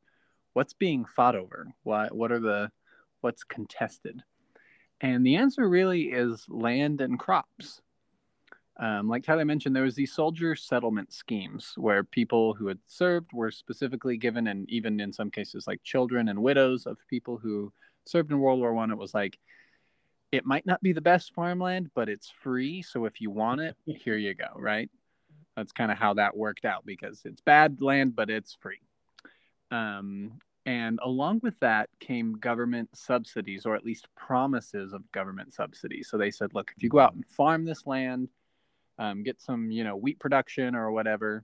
[0.53, 1.67] what's being fought over?
[1.83, 2.71] What what are the
[3.21, 4.23] what's contested?
[4.99, 7.83] And the answer really is land and crops.
[8.79, 13.29] Um, like Tyler mentioned, there was these soldier settlement schemes where people who had served
[13.31, 17.71] were specifically given, and even in some cases, like children and widows of people who
[18.07, 19.37] served in World War One, it was like
[20.31, 22.81] it might not be the best farmland, but it's free.
[22.81, 24.89] So if you want it, here you go, right?
[25.55, 28.81] That's kind of how that worked out because it's bad land, but it's free.
[29.71, 36.09] Um, and along with that came government subsidies, or at least promises of government subsidies.
[36.09, 38.27] So they said, look, if you go out and farm this land,
[38.99, 41.43] um, get some, you know, wheat production or whatever,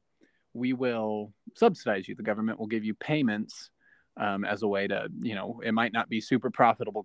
[0.54, 2.16] we will subsidize you.
[2.16, 3.72] The government will give you payments
[4.18, 7.04] um, as a way to, you know, it might not be super profitable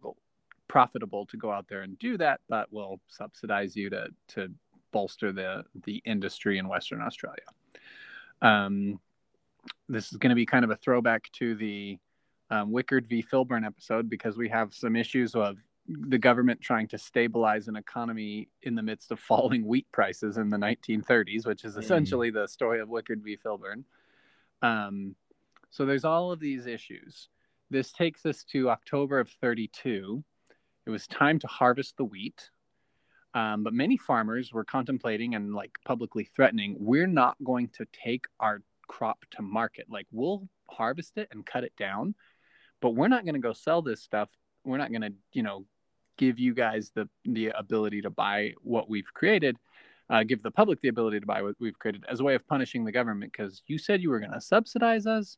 [0.69, 4.49] profitable to go out there and do that, but will subsidize you to to
[4.93, 7.47] bolster the the industry in Western Australia.
[8.41, 9.01] Um,
[9.89, 11.99] this is going to be kind of a throwback to the
[12.51, 13.23] um, Wickard v.
[13.23, 18.49] Filburn episode because we have some issues of the government trying to stabilize an economy
[18.63, 21.79] in the midst of falling wheat prices in the 1930s, which is mm.
[21.79, 22.35] essentially mm.
[22.35, 23.37] the story of Wickard v.
[23.37, 23.85] Filburn.
[24.63, 25.15] Um,
[25.71, 27.29] so there's all of these issues.
[27.71, 30.25] This takes us to October of 32,
[30.89, 32.51] it was time to harvest the wheat.
[33.35, 38.25] Um, but many farmers were contemplating and like publicly threatening, we're not going to take
[38.41, 39.85] our crop to market.
[39.91, 42.15] Like we'll harvest it and cut it down,
[42.81, 44.31] but we're not going to go sell this stuff.
[44.65, 45.67] We're not going to, you know,
[46.17, 49.57] give you guys the the ability to buy what we've created.
[50.11, 52.47] Uh, give the public the ability to buy what we've created as a way of
[52.49, 55.37] punishing the government because you said you were going to subsidize us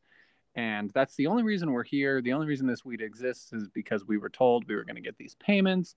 [0.55, 2.21] and that's the only reason we're here.
[2.21, 5.01] The only reason this wheat exists is because we were told we were going to
[5.01, 5.95] get these payments,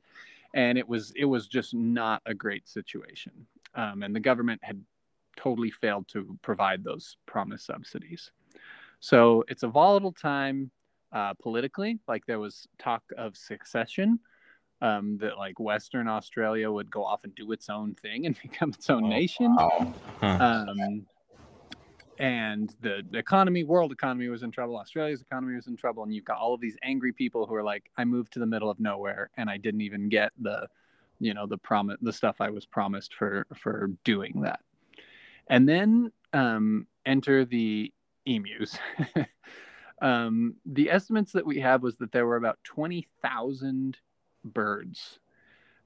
[0.54, 3.32] and it was it was just not a great situation.
[3.74, 4.80] Um, and the government had
[5.36, 8.30] totally failed to provide those promised subsidies.
[9.00, 10.70] So it's a volatile time
[11.12, 11.98] uh, politically.
[12.06, 14.20] Like there was talk of secession.
[14.80, 18.70] Um, that like Western Australia would go off and do its own thing and become
[18.70, 19.54] its own oh, nation.
[19.54, 19.94] Wow.
[20.20, 20.66] Huh.
[20.68, 21.06] Um,
[22.18, 26.24] and the, economy world economy was in trouble australia's economy was in trouble and you've
[26.24, 28.78] got all of these angry people who are like i moved to the middle of
[28.78, 30.66] nowhere and i didn't even get the
[31.20, 34.60] you know the promise the stuff i was promised for for doing that.
[35.48, 37.92] And then um, enter the
[38.26, 38.78] emus.
[40.02, 43.96] Um, the estimates that we have was that there were about 20000
[44.44, 45.20] birds.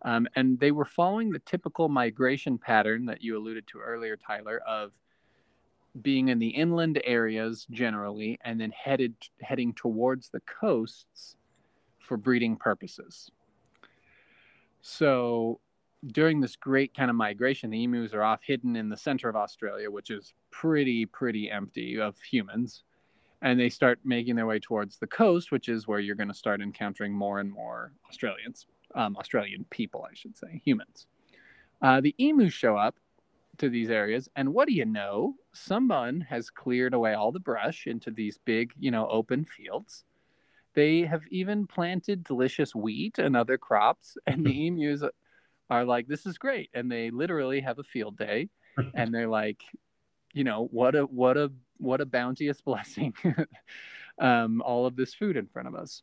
[0.03, 4.61] Um, and they were following the typical migration pattern that you alluded to earlier tyler
[4.67, 4.93] of
[6.03, 11.37] being in the inland areas generally and then headed heading towards the coasts
[11.99, 13.31] for breeding purposes.
[14.81, 15.61] So
[16.07, 19.37] during this great kind of migration, the emus are off hidden in the center of
[19.37, 22.85] Australia, which is pretty, pretty empty of humans.
[23.43, 26.35] And they start making their way towards the coast, which is where you're going to
[26.35, 31.07] start encountering more and more Australians, um, Australian people, I should say, humans.
[31.81, 32.97] Uh, the emus show up
[33.59, 34.29] to these areas.
[34.37, 35.35] And what do you know?
[35.53, 40.05] Someone has cleared away all the brush into these big, you know, open fields.
[40.75, 45.03] They have even planted delicious wheat and other crops, and the emus
[45.71, 48.49] are like, "This is great," and they literally have a field day,
[48.95, 49.63] and they're like,
[50.33, 53.15] you know, what a what a what a bounteous blessing,
[54.19, 56.03] um, all of this food in front of us.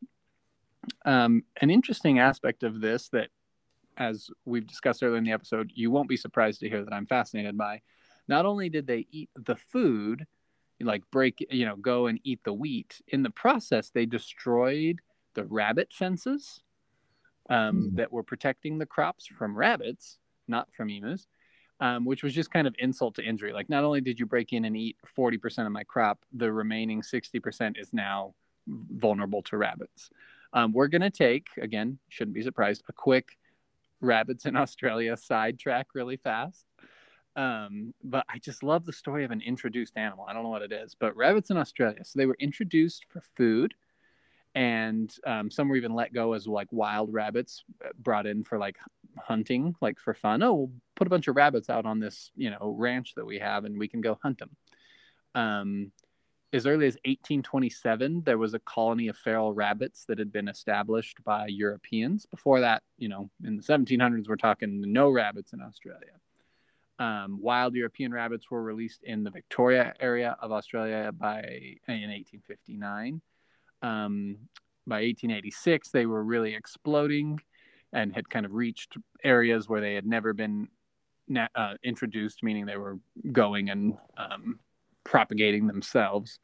[1.04, 3.30] Um, an interesting aspect of this that
[3.98, 7.06] as we've discussed earlier in the episode, you won't be surprised to hear that I'm
[7.06, 7.82] fascinated by.
[8.28, 10.26] not only did they eat the food,
[10.82, 15.00] like break, you know, go and eat the wheat, in the process, they destroyed
[15.36, 16.62] the rabbit fences
[17.50, 17.96] um, mm.
[17.98, 21.28] that were protecting the crops from rabbits, not from emus.
[21.82, 23.52] Um, which was just kind of insult to injury.
[23.52, 27.02] Like, not only did you break in and eat 40% of my crop, the remaining
[27.02, 28.34] 60% is now
[28.66, 30.10] vulnerable to rabbits.
[30.54, 33.38] Um, we're going to take, again, shouldn't be surprised, a quick
[34.02, 36.66] rabbits in Australia sidetrack really fast.
[37.36, 40.26] Um, but I just love the story of an introduced animal.
[40.28, 42.00] I don't know what it is, but rabbits in Australia.
[42.04, 43.74] So they were introduced for food,
[44.54, 48.58] and um, some were even let go as like wild rabbits uh, brought in for
[48.58, 48.78] like
[49.20, 50.44] hunting, like for fun.
[50.44, 53.40] Oh, we'll put a bunch of rabbits out on this, you know, ranch that we
[53.40, 54.56] have, and we can go hunt them.
[55.36, 55.92] Um,
[56.54, 61.24] as early as 1827, there was a colony of feral rabbits that had been established
[61.24, 62.26] by Europeans.
[62.26, 66.14] Before that, you know, in the 1700s, we're talking no rabbits in Australia.
[66.98, 71.40] Um, wild European rabbits were released in the Victoria area of Australia by
[71.88, 73.22] in 1859.
[73.82, 74.38] Um,
[74.88, 77.40] by 1886, they were really exploding
[77.92, 80.70] and had kind of reached areas where they had never been
[81.56, 83.00] uh, introduced, meaning they were
[83.32, 84.60] going and um,
[85.06, 86.40] propagating themselves.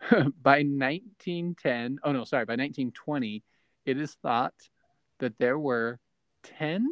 [0.10, 3.42] by 1910, oh no, sorry, by 1920,
[3.86, 4.54] it is thought
[5.18, 5.98] that there were
[6.58, 6.88] 10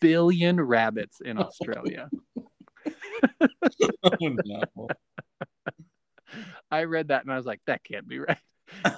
[0.00, 2.08] billion rabbits in Australia.
[3.40, 4.62] oh, no.
[6.70, 8.38] I read that and I was like, that can't be right.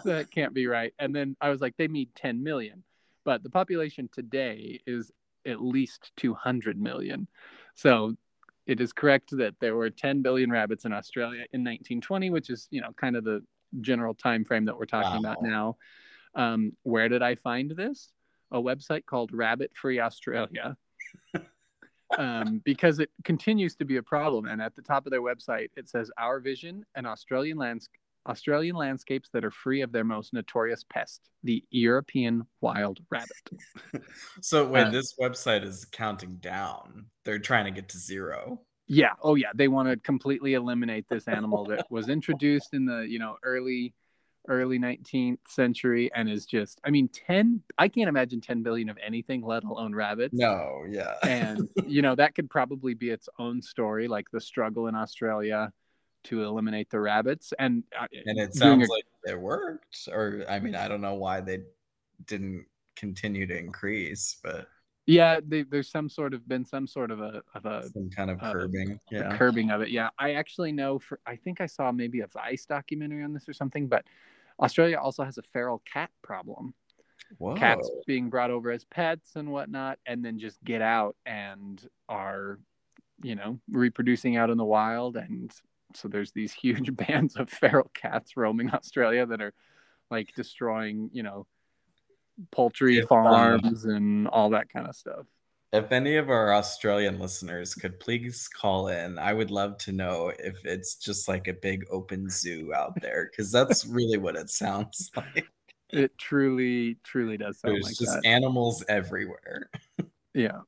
[0.04, 0.92] that can't be right.
[0.98, 2.82] And then I was like, they need 10 million.
[3.24, 5.10] But the population today is
[5.44, 7.28] at least 200 million.
[7.74, 8.16] So
[8.66, 12.68] it is correct that there were 10 billion rabbits in Australia in 1920, which is,
[12.70, 13.42] you know, kind of the
[13.80, 15.32] general time frame that we're talking wow.
[15.32, 15.76] about now.
[16.34, 18.12] Um, where did I find this?
[18.52, 20.76] A website called Rabbit Free Australia.
[22.18, 24.46] um, because it continues to be a problem.
[24.46, 28.76] And at the top of their website, it says our vision an Australian landscape Australian
[28.76, 33.30] landscapes that are free of their most notorious pest, the European wild rabbit.
[34.40, 37.06] so wait, uh, this website is counting down.
[37.24, 38.60] They're trying to get to zero.
[38.88, 39.12] Yeah.
[39.22, 39.50] Oh yeah.
[39.54, 43.94] They want to completely eliminate this animal that was introduced in the, you know, early
[44.48, 48.96] early 19th century and is just I mean 10 I can't imagine 10 billion of
[49.04, 50.34] anything let alone rabbits.
[50.34, 51.14] No, yeah.
[51.24, 55.72] and you know that could probably be its own story like the struggle in Australia
[56.26, 60.58] to eliminate the rabbits and uh, and it sounds a, like it worked or i
[60.58, 61.60] mean i don't know why they
[62.26, 62.64] didn't
[62.96, 64.66] continue to increase but
[65.06, 68.30] yeah they, there's some sort of been some sort of a of a some kind
[68.30, 69.36] of curbing uh, yeah.
[69.36, 69.90] curbing of it.
[69.90, 73.48] Yeah i actually know for i think i saw maybe a vice documentary on this
[73.48, 74.04] or something but
[74.60, 76.74] australia also has a feral cat problem.
[77.38, 77.56] Whoa.
[77.56, 82.60] cats being brought over as pets and whatnot and then just get out and are
[83.22, 85.50] you know reproducing out in the wild and
[85.96, 89.54] so there's these huge bands of feral cats roaming Australia that are
[90.10, 91.46] like destroying, you know,
[92.50, 95.26] poultry if, farms um, and all that kind of stuff.
[95.72, 100.32] If any of our Australian listeners could please call in, I would love to know
[100.38, 104.50] if it's just like a big open zoo out there because that's really what it
[104.50, 105.46] sounds like.
[105.90, 108.26] It truly, truly does sound There's like just that.
[108.26, 109.70] animals everywhere.
[110.34, 110.60] yeah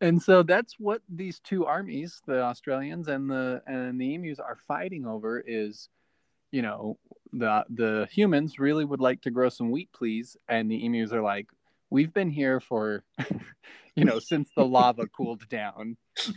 [0.00, 4.58] and so that's what these two armies the australians and the and the emus are
[4.68, 5.88] fighting over is
[6.50, 6.98] you know
[7.32, 10.36] the the humans really would like to grow some wheat please.
[10.48, 11.48] And the emus are like
[11.90, 13.04] we've been here for
[13.96, 15.96] you know since the lava cooled down.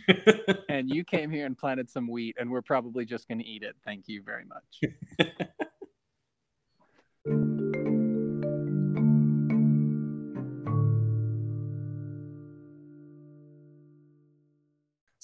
[0.68, 3.62] And you came here and planted some wheat and we're probably just going to eat
[3.62, 3.74] it.
[3.84, 4.84] Thank you very much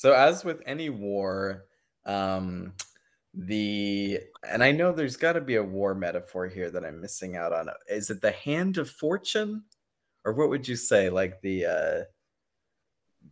[0.07, 1.65] So as with any war,
[2.05, 2.75] um,
[3.35, 7.37] the and I know there's got to be a war metaphor here that I'm missing
[7.37, 7.69] out on.
[7.89, 9.65] Is it the hand of fortune,
[10.25, 11.11] or what would you say?
[11.11, 12.05] Like the uh,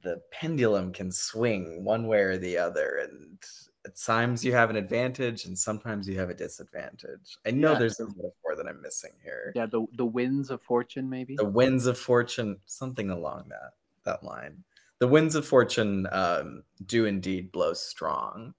[0.03, 3.38] the pendulum can swing one way or the other, and
[3.87, 7.38] at times you have an advantage, and sometimes you have a disadvantage.
[7.46, 7.79] I know yeah.
[7.79, 9.53] there's a metaphor that I'm missing here.
[9.55, 13.75] Yeah, the the winds of fortune, maybe the winds of fortune, something along that
[14.05, 14.65] that line
[14.99, 18.55] the winds of fortune um, do indeed blow strong.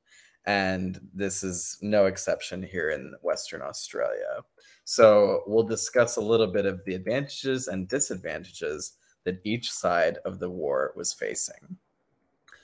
[0.46, 4.44] And this is no exception here in Western Australia.
[4.84, 10.40] So we'll discuss a little bit of the advantages and disadvantages that each side of
[10.40, 11.78] the war was facing.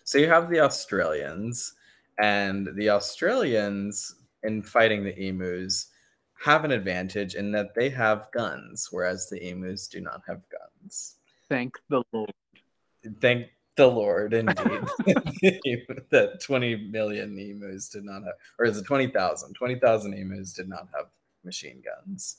[0.03, 1.73] So you have the Australians,
[2.19, 5.87] and the Australians, in fighting the emus,
[6.43, 11.15] have an advantage in that they have guns, whereas the emus do not have guns.
[11.49, 12.31] Thank the Lord.
[13.19, 14.55] Thank the Lord, indeed.
[16.09, 19.53] that 20 million emus did not have, or is it 20,000?
[19.53, 21.07] 20,000 emus did not have
[21.43, 22.37] machine guns.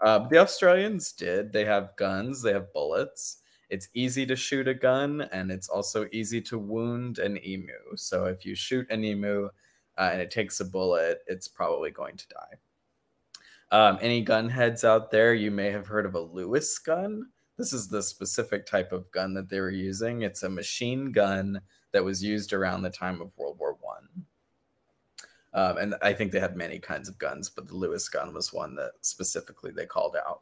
[0.00, 1.52] Uh, the Australians did.
[1.52, 3.38] They have guns, they have bullets.
[3.70, 7.96] It's easy to shoot a gun, and it's also easy to wound an emu.
[7.96, 9.48] So if you shoot an emu
[9.96, 12.56] uh, and it takes a bullet, it's probably going to die.
[13.70, 17.28] Um, any gun heads out there, you may have heard of a Lewis gun.
[17.56, 20.22] This is the specific type of gun that they were using.
[20.22, 21.60] It's a machine gun
[21.92, 24.08] that was used around the time of World War One.
[25.54, 28.52] Um, and I think they had many kinds of guns, but the Lewis gun was
[28.52, 30.40] one that specifically they called out.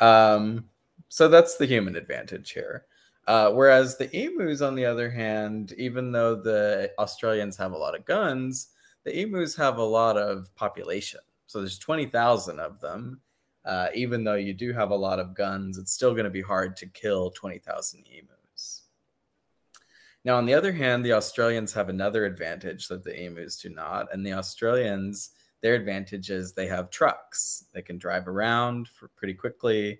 [0.00, 0.68] Um,
[1.08, 2.84] so that's the human advantage here.
[3.26, 7.96] Uh, whereas the emus, on the other hand, even though the Australians have a lot
[7.96, 8.68] of guns,
[9.04, 11.20] the emus have a lot of population.
[11.46, 13.20] So there's 20,000 of them.
[13.68, 16.40] Uh, even though you do have a lot of guns, it's still going to be
[16.40, 18.84] hard to kill 20,000 emus.
[20.24, 24.12] Now, on the other hand, the Australians have another advantage that the emus do not.
[24.12, 27.66] And the Australians, their advantage is they have trucks.
[27.74, 29.98] They can drive around pretty quickly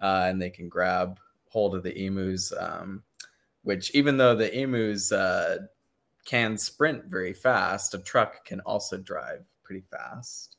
[0.00, 3.02] uh, and they can grab hold of the emus, um,
[3.62, 5.58] which even though the emus uh,
[6.24, 10.57] can sprint very fast, a truck can also drive pretty fast.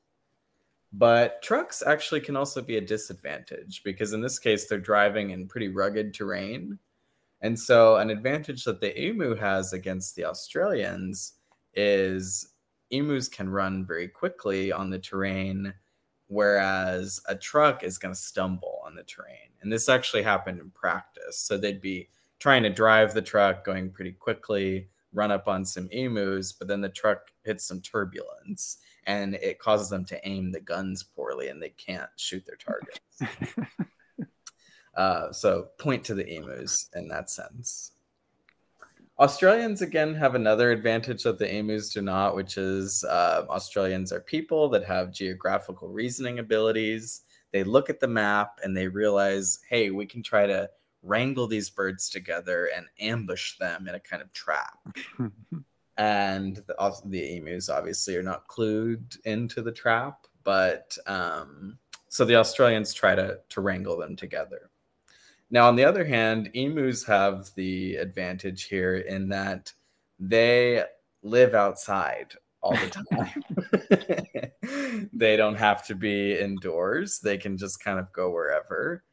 [0.92, 5.48] But trucks actually can also be a disadvantage because in this case, they're driving in
[5.48, 6.80] pretty rugged terrain.
[7.42, 11.34] And so, an advantage that the emu has against the Australians
[11.74, 12.54] is
[12.90, 15.74] emus can run very quickly on the terrain,
[16.28, 19.52] whereas a truck is going to stumble on the terrain.
[19.62, 21.38] And this actually happened in practice.
[21.38, 22.10] So, they'd be
[22.40, 26.82] trying to drive the truck going pretty quickly, run up on some emus, but then
[26.82, 31.62] the truck hits some turbulence and it causes them to aim the guns poorly and
[31.62, 34.30] they can't shoot their targets.
[34.96, 37.94] uh, so point to the emus in that sense.
[39.20, 44.22] Australians again have another advantage that the emus do not, which is uh, Australians are
[44.22, 47.22] people that have geographical reasoning abilities.
[47.52, 50.70] They look at the map and they realize, hey, we can try to
[51.02, 54.78] wrangle these birds together and ambush them in a kind of trap.
[55.98, 61.78] and the, the, emus obviously are not clued into the trap but um,
[62.08, 64.70] so the australians try to to wrangle them together.
[65.52, 69.74] Now on the other hand emus have the advantage here in that
[70.20, 70.84] they
[71.22, 74.52] live outside all the time.
[75.14, 77.20] They don't have to be indoors.
[77.20, 79.04] They can just kind of go wherever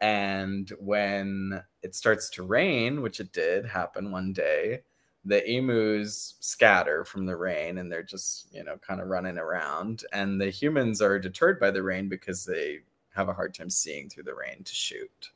[0.00, 4.80] and when it starts to rain which it did happen one day
[5.24, 10.04] the emus scatter from the rain and they're just you know kind of running around.
[10.12, 12.80] And the humans are deterred by the rain because they
[13.14, 15.30] have a hard time seeing through the rain to shoot.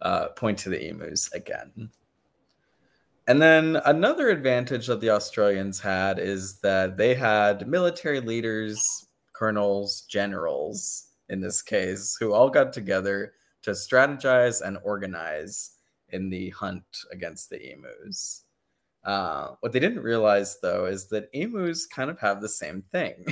[0.00, 1.90] Uh, point to the emus again.
[3.28, 10.02] And then another advantage that the australians had is that they had military leaders colonels
[10.02, 15.72] generals in this case who all got together to strategize and organize
[16.10, 18.44] in the hunt against the emus
[19.04, 23.24] uh, what they didn't realize though is that emus kind of have the same thing.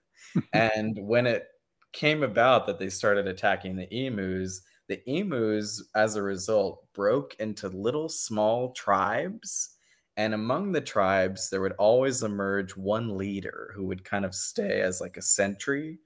[0.52, 1.46] and when it
[1.92, 7.68] came about that they started attacking the emus, the emus, as a result, broke into
[7.68, 9.70] little small tribes.
[10.16, 14.82] And among the tribes, there would always emerge one leader who would kind of stay
[14.82, 16.00] as like a sentry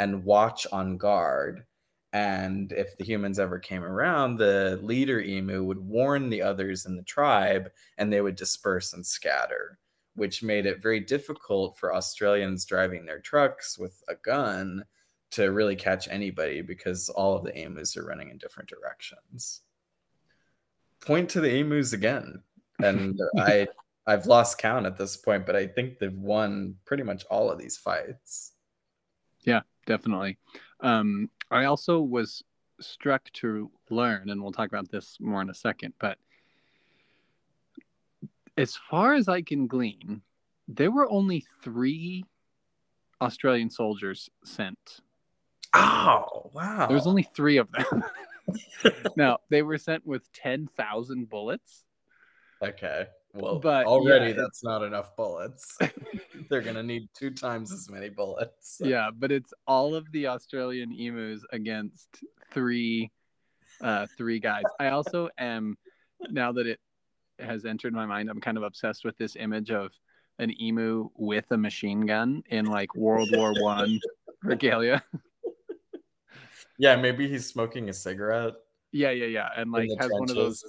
[0.00, 1.64] and watch on guard
[2.12, 6.96] and if the humans ever came around, the leader emu would warn the others in
[6.96, 9.78] the tribe and they would disperse and scatter,
[10.14, 14.84] which made it very difficult for Australians driving their trucks with a gun
[15.32, 19.60] to really catch anybody because all of the emus are running in different directions.
[21.00, 22.42] Point to the emus again.
[22.82, 23.68] And I
[24.04, 27.58] I've lost count at this point, but I think they've won pretty much all of
[27.58, 28.52] these fights.
[29.42, 29.60] Yeah,
[29.90, 30.38] definitely.
[30.78, 32.44] Um, I also was
[32.80, 36.16] struck to learn, and we'll talk about this more in a second, but
[38.56, 40.22] as far as I can glean,
[40.68, 42.24] there were only three
[43.20, 45.00] Australian soldiers sent.
[45.74, 46.86] Oh, wow.
[46.86, 48.04] There's only three of them.
[49.16, 51.84] now, they were sent with 10,000 bullets.
[52.62, 53.06] Okay.
[53.32, 55.78] Well, but already yeah, that's not enough bullets.
[56.50, 58.78] They're gonna need two times as many bullets.
[58.78, 58.86] So.
[58.86, 62.08] Yeah, but it's all of the Australian emus against
[62.52, 63.10] three,
[63.80, 64.64] uh, three guys.
[64.80, 65.76] I also am
[66.28, 66.80] now that it
[67.38, 68.28] has entered my mind.
[68.28, 69.92] I'm kind of obsessed with this image of
[70.40, 74.00] an emu with a machine gun in like World War One
[74.42, 75.04] regalia.
[76.78, 78.54] Yeah, maybe he's smoking a cigarette.
[78.90, 80.18] Yeah, yeah, yeah, and like has trenches.
[80.18, 80.64] one of those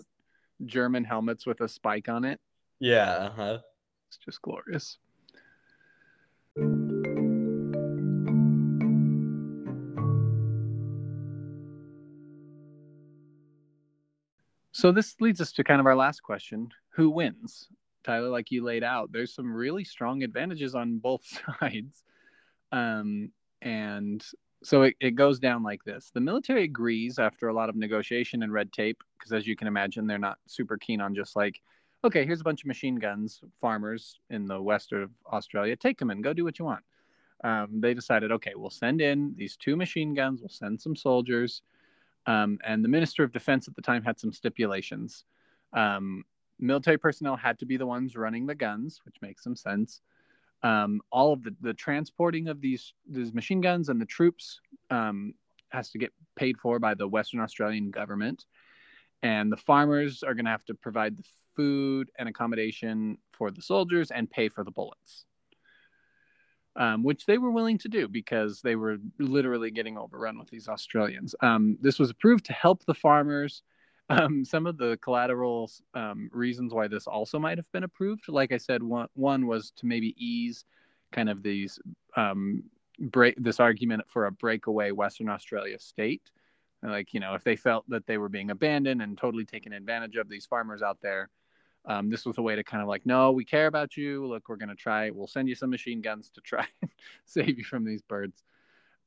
[0.65, 2.39] German helmets with a spike on it.
[2.81, 3.11] Yeah.
[3.11, 3.59] Uh-huh.
[4.09, 4.97] It's just glorious.
[14.71, 17.67] So this leads us to kind of our last question: Who wins?
[18.03, 21.21] Tyler, like you laid out, there's some really strong advantages on both
[21.61, 22.03] sides,
[22.71, 24.25] um, and
[24.63, 28.41] so it, it goes down like this: the military agrees after a lot of negotiation
[28.41, 31.61] and red tape, because as you can imagine, they're not super keen on just like,
[32.03, 36.09] okay, here's a bunch of machine guns, farmers in the west of Australia, take them
[36.09, 36.83] and go do what you want.
[37.43, 41.61] Um, they decided, okay, we'll send in these two machine guns, we'll send some soldiers
[42.25, 45.25] um, and the Minister of Defense at the time had some stipulations.
[45.73, 46.23] Um,
[46.59, 50.01] military personnel had to be the ones running the guns, which makes some sense.
[50.63, 55.33] Um, all of the, the transporting of these these machine guns and the troops um,
[55.69, 58.45] has to get paid for by the Western Australian government,
[59.23, 61.23] and the farmers are going to have to provide the
[61.55, 65.25] food and accommodation for the soldiers and pay for the bullets
[66.75, 70.67] um, which they were willing to do because they were literally getting overrun with these
[70.67, 71.35] Australians.
[71.41, 73.63] Um, this was approved to help the farmers.
[74.09, 78.51] Um, some of the collateral um, reasons why this also might have been approved, like
[78.51, 80.65] I said, one, one was to maybe ease
[81.11, 81.79] kind of these
[82.15, 82.63] um,
[82.99, 86.29] break this argument for a breakaway Western Australia state.
[86.83, 90.15] Like, you know, if they felt that they were being abandoned and totally taken advantage
[90.15, 91.29] of these farmers out there,
[91.85, 94.25] um, this was a way to kind of like, no, we care about you.
[94.27, 95.09] Look, we're going to try.
[95.09, 96.91] We'll send you some machine guns to try and
[97.25, 98.43] save you from these birds.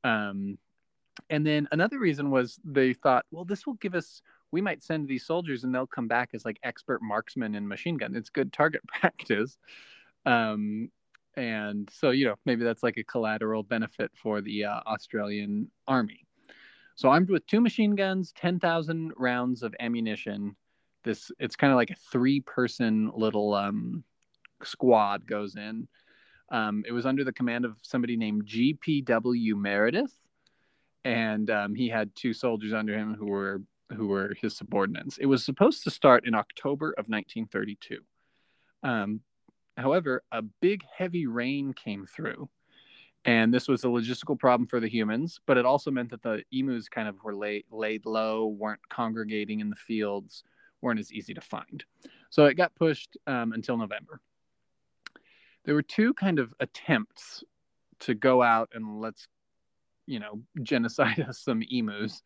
[0.03, 0.57] Um,
[1.29, 4.21] and then another reason was they thought, well, this will give us.
[4.51, 7.97] We might send these soldiers and they'll come back as like expert marksmen in machine
[7.97, 8.15] gun.
[8.15, 9.57] It's good target practice.
[10.25, 10.89] Um,
[11.37, 16.25] and so you know maybe that's like a collateral benefit for the uh, Australian army.
[16.95, 20.55] So armed with two machine guns, ten thousand rounds of ammunition,
[21.05, 24.03] this it's kind of like a three person little um,
[24.63, 25.87] squad goes in.
[26.49, 30.13] Um, it was under the command of somebody named GPW Meredith,
[31.05, 33.61] and um, he had two soldiers under him who were
[33.95, 35.17] who were his subordinates.
[35.17, 37.99] It was supposed to start in October of 1932.
[38.83, 39.21] Um,
[39.77, 42.49] however, a big heavy rain came through,
[43.25, 45.39] and this was a logistical problem for the humans.
[45.45, 49.61] But it also meant that the emus kind of were laid laid low, weren't congregating
[49.61, 50.43] in the fields
[50.85, 51.83] weren't as easy to find.
[52.29, 54.21] So it got pushed um, until November.
[55.65, 57.43] There were two kind of attempts
[58.01, 59.27] to go out and let's,
[60.05, 62.21] you know, genocide us some emus.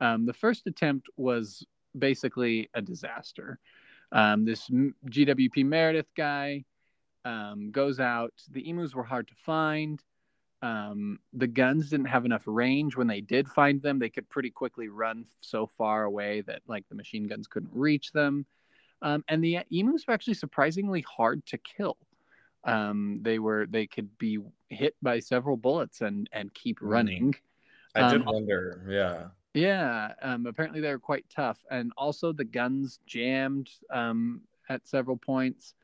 [0.00, 1.66] Um, the first attempt was
[1.98, 3.58] basically a disaster.
[4.12, 6.64] Um, this GWP Meredith guy
[7.24, 8.32] um, goes out.
[8.52, 10.00] The emus were hard to find.
[10.66, 14.00] Um, the guns didn't have enough range when they did find them.
[14.00, 18.10] They could pretty quickly run so far away that like the machine guns couldn't reach
[18.10, 18.46] them.
[19.00, 21.96] Um, and the emus were actually surprisingly hard to kill.
[22.64, 26.90] Um, they were they could be hit by several bullets and and keep mm.
[26.90, 27.36] running.
[27.94, 29.28] I did um, wonder, yeah.
[29.54, 35.16] Yeah, um, apparently they were quite tough, and also the guns jammed um, at several
[35.16, 35.74] points.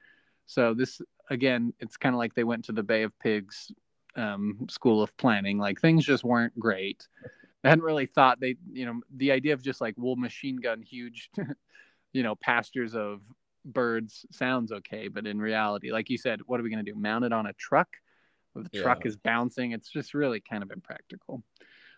[0.47, 3.70] So this again, it's kind of like they went to the Bay of Pigs
[4.16, 5.58] um, school of planning.
[5.58, 7.06] Like things just weren't great.
[7.64, 10.82] I hadn't really thought they, you know, the idea of just like we'll machine gun
[10.82, 11.30] huge,
[12.12, 13.20] you know, pastures of
[13.64, 16.98] birds sounds okay, but in reality, like you said, what are we going to do?
[16.98, 17.88] Mount it on a truck?
[18.54, 18.82] the yeah.
[18.82, 19.72] truck is bouncing.
[19.72, 21.42] It's just really kind of impractical.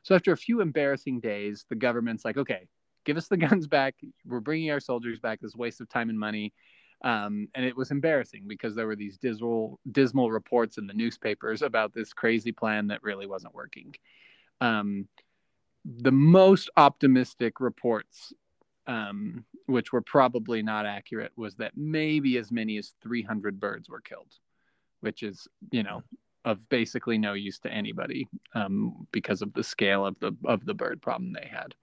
[0.03, 2.69] So after a few embarrassing days, the government's like, okay,
[3.05, 3.97] give us the guns back.
[4.25, 5.41] We're bringing our soldiers back.
[5.41, 6.53] This waste of time and money.
[7.05, 11.61] Um, and it was embarrassing because there were these dismal, dismal reports in the newspapers
[11.61, 13.95] about this crazy plan that really wasn't working.
[14.63, 15.07] Um,
[15.85, 18.33] the most optimistic reports,
[18.87, 24.01] um, which were probably not accurate, was that maybe as many as 300 birds were
[24.01, 24.33] killed,
[25.01, 26.03] which is, you know,
[26.47, 30.75] of basically no use to anybody um, because of the scale of the of the
[30.75, 31.75] bird problem they had.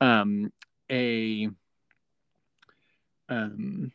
[0.00, 0.52] Um,
[0.90, 1.48] a
[3.28, 3.92] um,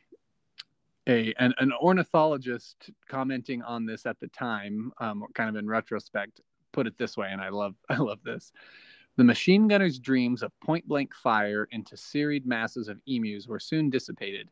[1.08, 6.42] a an, an ornithologist commenting on this at the time, um, kind of in retrospect,
[6.72, 8.52] put it this way, and I love I love this.
[9.18, 13.90] The machine gunner's dreams of point blank fire into serried masses of emus were soon
[13.90, 14.50] dissipated.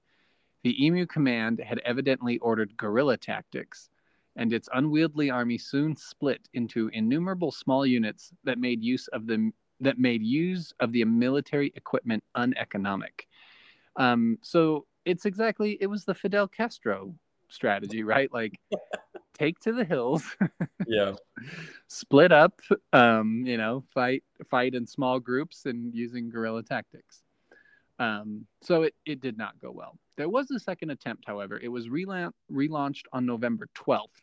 [0.63, 3.89] The emu command had evidently ordered guerrilla tactics,
[4.37, 9.51] and its unwieldy army soon split into innumerable small units that made use of the
[9.81, 13.27] that made use of the military equipment uneconomic.
[13.97, 17.15] Um, so it's exactly it was the Fidel Castro
[17.49, 18.31] strategy, right?
[18.33, 18.59] Like
[19.33, 20.23] take to the hills.
[20.87, 21.13] yeah.
[21.87, 27.23] Split up, um, you know, fight fight in small groups and using guerrilla tactics.
[27.99, 29.97] Um, so it, it did not go well.
[30.17, 31.59] There was a second attempt, however.
[31.61, 34.21] It was relan- relaunched on November 12th.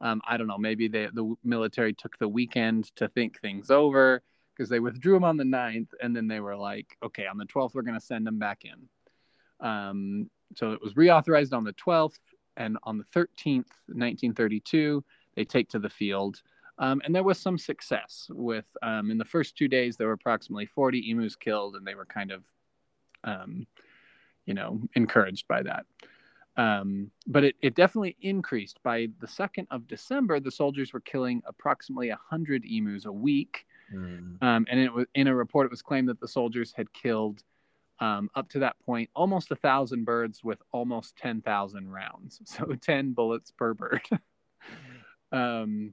[0.00, 4.22] Um, I don't know, maybe they, the military took the weekend to think things over
[4.54, 7.46] because they withdrew them on the 9th and then they were like, okay, on the
[7.46, 8.88] 12th, we're going to send them back in.
[9.60, 12.18] Um, so it was reauthorized on the 12th
[12.56, 15.04] and on the 13th, 1932,
[15.34, 16.42] they take to the field.
[16.78, 20.12] Um, and there was some success with, um, in the first two days, there were
[20.14, 22.44] approximately 40 emus killed, and they were kind of,
[23.24, 23.66] um,
[24.44, 25.86] you know, encouraged by that.
[26.58, 28.78] Um, but it, it definitely increased.
[28.82, 33.66] By the 2nd of December, the soldiers were killing approximately 100 emus a week.
[33.94, 34.38] Mm.
[34.68, 37.42] and it was, in a report, it was claimed that the soldiers had killed
[38.00, 42.40] um, up to that point almost a thousand birds with almost 10,000 rounds.
[42.46, 44.02] So 10 bullets per bird.
[45.32, 45.92] um,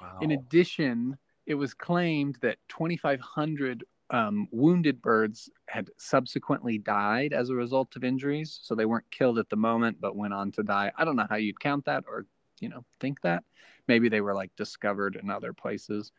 [0.00, 0.18] wow.
[0.20, 1.16] In addition,
[1.46, 8.04] it was claimed that 2,500 um, wounded birds had subsequently died as a result of
[8.04, 8.58] injuries.
[8.62, 10.92] So they weren't killed at the moment, but went on to die.
[10.96, 12.26] I don't know how you'd count that or,
[12.60, 13.44] you know, think that.
[13.86, 16.12] Maybe they were like discovered in other places.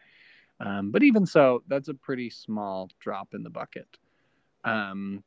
[0.60, 3.88] Um, but even so, that's a pretty small drop in the bucket.
[4.64, 5.24] Um,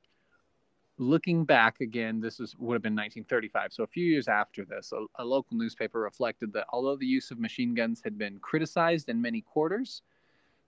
[0.99, 3.73] looking back again, this is would have been 1935.
[3.73, 7.31] So a few years after this, a, a, local newspaper reflected that although the use
[7.31, 10.03] of machine guns had been criticized in many quarters,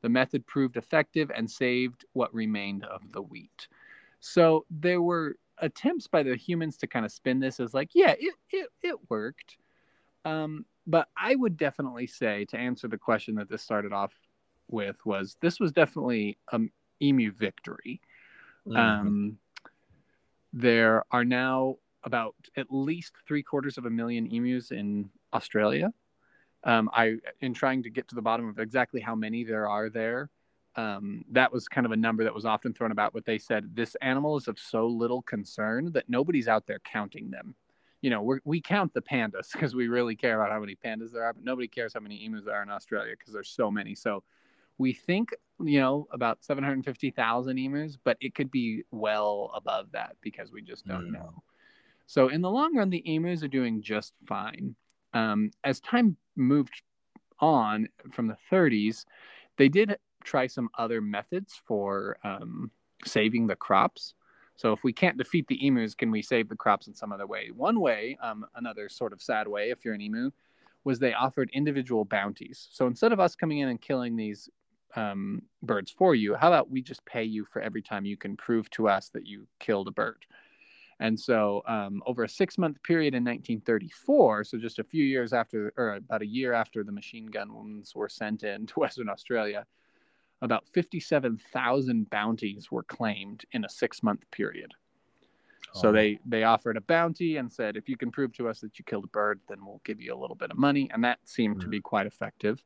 [0.03, 3.69] the method proved effective and saved what remained of the wheat.
[4.21, 8.15] So there were attempts by the humans to kind of spin this as like, yeah,
[8.19, 9.57] it it, it worked.
[10.25, 14.13] Um, but I would definitely say to answer the question that this started off
[14.69, 16.71] with was this was definitely an
[17.03, 18.01] emu victory
[18.67, 18.77] Mm-hmm.
[18.77, 19.39] Um,
[20.53, 25.93] there are now about at least three quarters of a million emus in Australia.
[26.63, 29.91] Um, I, in trying to get to the bottom of exactly how many there are
[29.91, 30.31] there,
[30.77, 33.13] um, that was kind of a number that was often thrown about.
[33.13, 37.31] But they said this animal is of so little concern that nobody's out there counting
[37.31, 37.55] them.
[38.01, 41.13] You know, we we count the pandas because we really care about how many pandas
[41.13, 43.71] there are, but nobody cares how many emus there are in Australia because there's so
[43.71, 43.95] many.
[43.95, 44.23] So
[44.79, 50.51] we think you know about 750,000 emus, but it could be well above that because
[50.51, 51.13] we just don't mm.
[51.13, 51.43] know.
[52.07, 54.75] So in the long run, the emus are doing just fine.
[55.13, 56.83] Um, as time moved
[57.41, 59.05] on from the 30s,
[59.57, 62.71] they did try some other methods for um,
[63.05, 64.15] saving the crops.
[64.57, 67.27] So if we can't defeat the emus, can we save the crops in some other
[67.27, 67.51] way?
[67.55, 70.31] One way, um, another sort of sad way, if you're an emu,
[70.85, 72.69] was they offered individual bounties.
[72.71, 74.49] So instead of us coming in and killing these
[74.97, 76.35] um, birds for you.
[76.35, 79.27] How about we just pay you for every time you can prove to us that
[79.27, 80.27] you killed a bird?
[81.01, 85.33] And so, um, over a six month period in 1934, so just a few years
[85.33, 89.67] after, or about a year after the machine guns were sent in to Western Australia,
[90.41, 94.73] about 57,000 bounties were claimed in a six month period.
[95.75, 95.81] Oh.
[95.81, 98.79] So they they offered a bounty and said, if you can prove to us that
[98.79, 101.19] you killed a bird, then we'll give you a little bit of money, and that
[101.25, 101.61] seemed mm.
[101.63, 102.63] to be quite effective.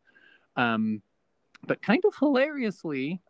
[0.57, 1.03] Um,
[1.67, 3.21] but kind of hilariously,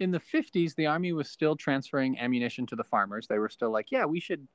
[0.00, 3.26] in the 50s, the army was still transferring ammunition to the farmers.
[3.26, 4.46] They were still like, yeah, we should,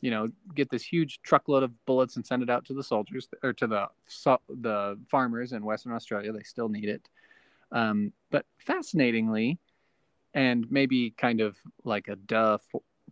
[0.00, 3.28] you know, get this huge truckload of bullets and send it out to the soldiers
[3.42, 3.88] or to the
[4.48, 6.32] the farmers in Western Australia.
[6.32, 7.08] They still need it.
[7.72, 9.58] Um, but fascinatingly,
[10.34, 12.58] and maybe kind of like a duh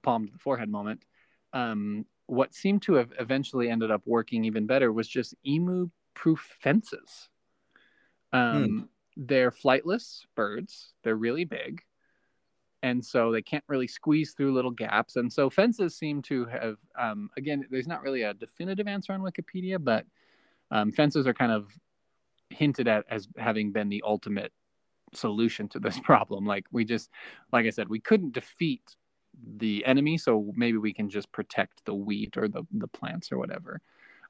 [0.03, 1.03] palm to the forehead moment,
[1.53, 6.57] um, what seemed to have eventually ended up working even better was just emu proof
[6.61, 7.29] fences.
[8.33, 10.93] Um, hmm they're flightless birds.
[11.03, 11.83] They're really big.
[12.83, 15.17] And so they can't really squeeze through little gaps.
[15.17, 19.23] And so fences seem to have, um, again, there's not really a definitive answer on
[19.23, 20.05] Wikipedia, but
[20.71, 21.69] um, fences are kind of
[22.51, 24.53] hinted at as having been the ultimate
[25.15, 26.45] solution to this problem.
[26.45, 27.09] Like we just,
[27.53, 28.97] like I said, we couldn't defeat
[29.57, 33.39] the enemy, so maybe we can just protect the wheat or the, the plants or
[33.39, 33.81] whatever.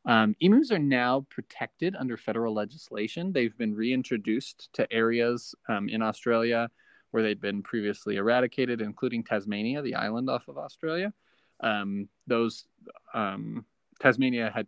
[0.06, 3.32] Um, emus are now protected under federal legislation.
[3.32, 6.68] They've been reintroduced to areas um, in Australia
[7.10, 11.12] where they'd been previously eradicated, including Tasmania, the island off of Australia.
[11.60, 12.66] Um, those
[13.14, 13.64] um,
[14.00, 14.66] Tasmania had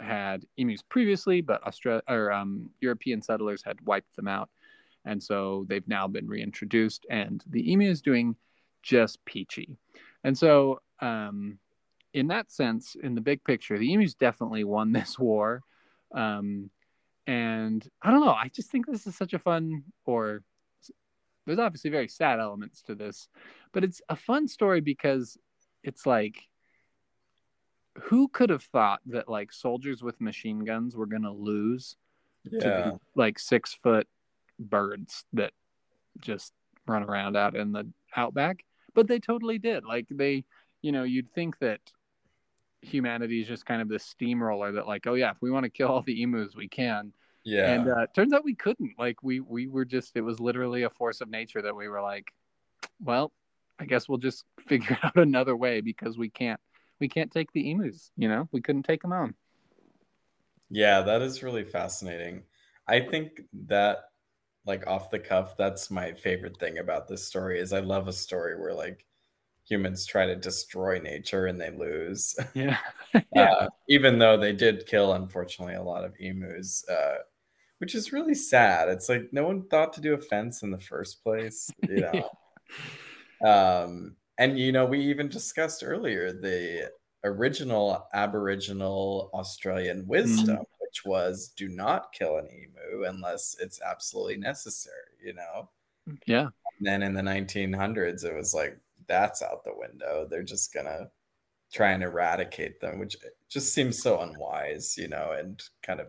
[0.00, 4.50] had emus previously, but Australia or um, European settlers had wiped them out,
[5.04, 7.06] and so they've now been reintroduced.
[7.08, 8.34] And the emu is doing
[8.82, 9.78] just peachy.
[10.24, 11.58] And so um,
[12.14, 15.62] in that sense, in the big picture, the emus definitely won this war.
[16.14, 16.70] Um,
[17.26, 18.32] and I don't know.
[18.32, 20.42] I just think this is such a fun, or
[21.46, 23.28] there's obviously very sad elements to this,
[23.72, 25.36] but it's a fun story because
[25.82, 26.36] it's like,
[28.02, 31.96] who could have thought that like soldiers with machine guns were going to lose
[32.50, 32.60] yeah.
[32.60, 34.08] to like six foot
[34.58, 35.52] birds that
[36.20, 36.52] just
[36.86, 37.86] run around out in the
[38.16, 38.64] outback?
[38.94, 39.84] but they totally did.
[39.84, 40.44] Like they,
[40.80, 41.80] you know, you'd think that
[42.84, 45.70] humanity is just kind of this steamroller that like, oh yeah, if we want to
[45.70, 47.12] kill all the emus, we can.
[47.44, 47.72] Yeah.
[47.72, 48.92] And uh, turns out we couldn't.
[48.98, 52.00] Like we we were just it was literally a force of nature that we were
[52.00, 52.32] like,
[53.02, 53.32] well,
[53.78, 56.60] I guess we'll just figure out another way because we can't
[57.00, 58.10] we can't take the emus.
[58.16, 59.34] You know, we couldn't take them on.
[60.70, 62.42] Yeah, that is really fascinating.
[62.88, 63.98] I think that
[64.66, 68.12] like off the cuff, that's my favorite thing about this story is I love a
[68.12, 69.04] story where like
[69.64, 72.36] humans try to destroy nature and they lose.
[72.54, 72.78] Yeah.
[73.34, 73.52] yeah.
[73.52, 77.18] Uh, even though they did kill, unfortunately, a lot of emus, uh,
[77.78, 78.88] which is really sad.
[78.88, 82.00] It's like no one thought to do a fence in the first place, you
[83.42, 83.48] know.
[83.48, 86.90] um, and you know, we even discussed earlier the
[87.24, 90.62] original Aboriginal Australian wisdom, mm-hmm.
[90.80, 94.94] which was do not kill an emu unless it's absolutely necessary,
[95.24, 95.70] you know?
[96.26, 96.48] Yeah.
[96.78, 100.26] And then in the 1900s, it was like, that's out the window.
[100.28, 101.08] They're just going to
[101.72, 103.16] try and eradicate them, which
[103.48, 106.08] just seems so unwise, you know, and kind of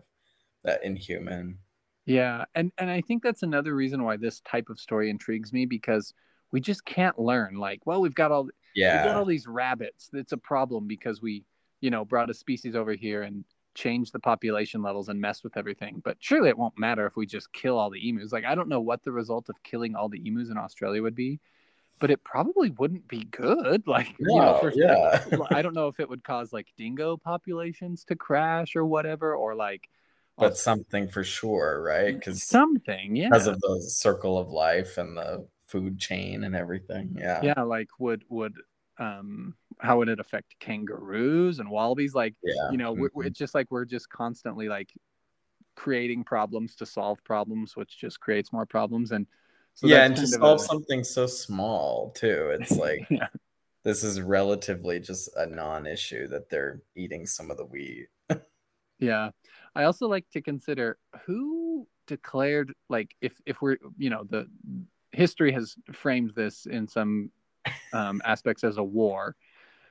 [0.64, 1.58] that inhuman.
[2.04, 2.44] Yeah.
[2.54, 6.14] And, and I think that's another reason why this type of story intrigues me because
[6.52, 7.56] we just can't learn.
[7.56, 9.02] Like, well, we've got all yeah.
[9.02, 10.10] we got all these rabbits.
[10.12, 11.44] It's a problem because we,
[11.80, 13.44] you know, brought a species over here and
[13.74, 16.00] changed the population levels and messed with everything.
[16.04, 18.32] But surely it won't matter if we just kill all the emus.
[18.32, 21.14] Like, I don't know what the result of killing all the emus in Australia would
[21.14, 21.40] be,
[21.98, 23.84] but it probably wouldn't be good.
[23.86, 25.24] Like, no, you know, for, yeah.
[25.50, 29.54] I don't know if it would cause like dingo populations to crash or whatever, or
[29.54, 29.88] like,
[30.36, 32.14] but something for sure, right?
[32.14, 37.16] Because something, yeah, because of the circle of life and the food chain and everything.
[37.18, 37.40] Yeah.
[37.42, 38.54] Yeah, like would would
[38.98, 42.70] um how would it affect kangaroos and wallabies like yeah.
[42.70, 43.06] you know mm-hmm.
[43.12, 44.90] we're, it's just like we're just constantly like
[45.74, 49.26] creating problems to solve problems which just creates more problems and
[49.76, 50.64] so yeah and to solve a...
[50.64, 53.28] something so small too it's like yeah.
[53.84, 58.08] this is relatively just a non-issue that they're eating some of the wheat
[58.98, 59.30] yeah
[59.76, 64.48] i also like to consider who declared like if if we're you know the
[65.12, 67.30] history has framed this in some
[67.92, 69.36] um, aspects as a war.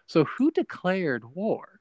[0.08, 1.80] So who declared war?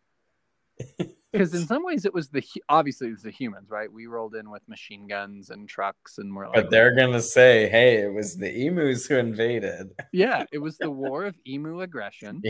[1.35, 3.93] Because in some ways it was the obviously it was the humans, right?
[3.93, 7.69] We rolled in with machine guns and trucks, and we're like, but they're gonna say,
[7.69, 12.41] "Hey, it was the emus who invaded." Yeah, it was the war of emu aggression.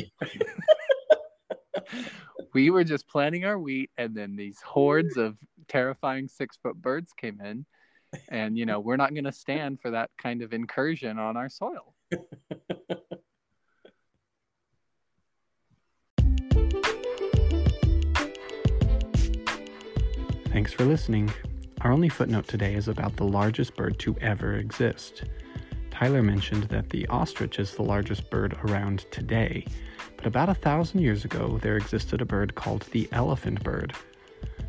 [2.53, 7.11] we were just planting our wheat, and then these hordes of terrifying six foot birds
[7.15, 7.65] came in
[8.29, 11.49] and you know we're not going to stand for that kind of incursion on our
[11.49, 11.95] soil
[20.55, 21.29] thanks for listening.
[21.81, 25.25] Our only footnote today is about the largest bird to ever exist.
[25.91, 29.67] Tyler mentioned that the ostrich is the largest bird around today
[30.17, 33.95] but about a thousand years ago there existed a bird called the elephant bird.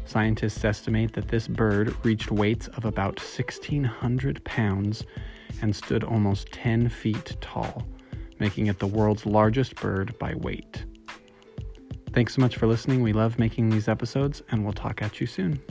[0.06, 5.04] Scientists estimate that this bird reached weights of about 1,600 pounds
[5.62, 7.86] and stood almost 10 feet tall,
[8.40, 10.84] making it the world's largest bird by weight.
[12.16, 13.04] Thanks so much for listening.
[13.04, 15.62] We love making these episodes, and we'll talk at you soon.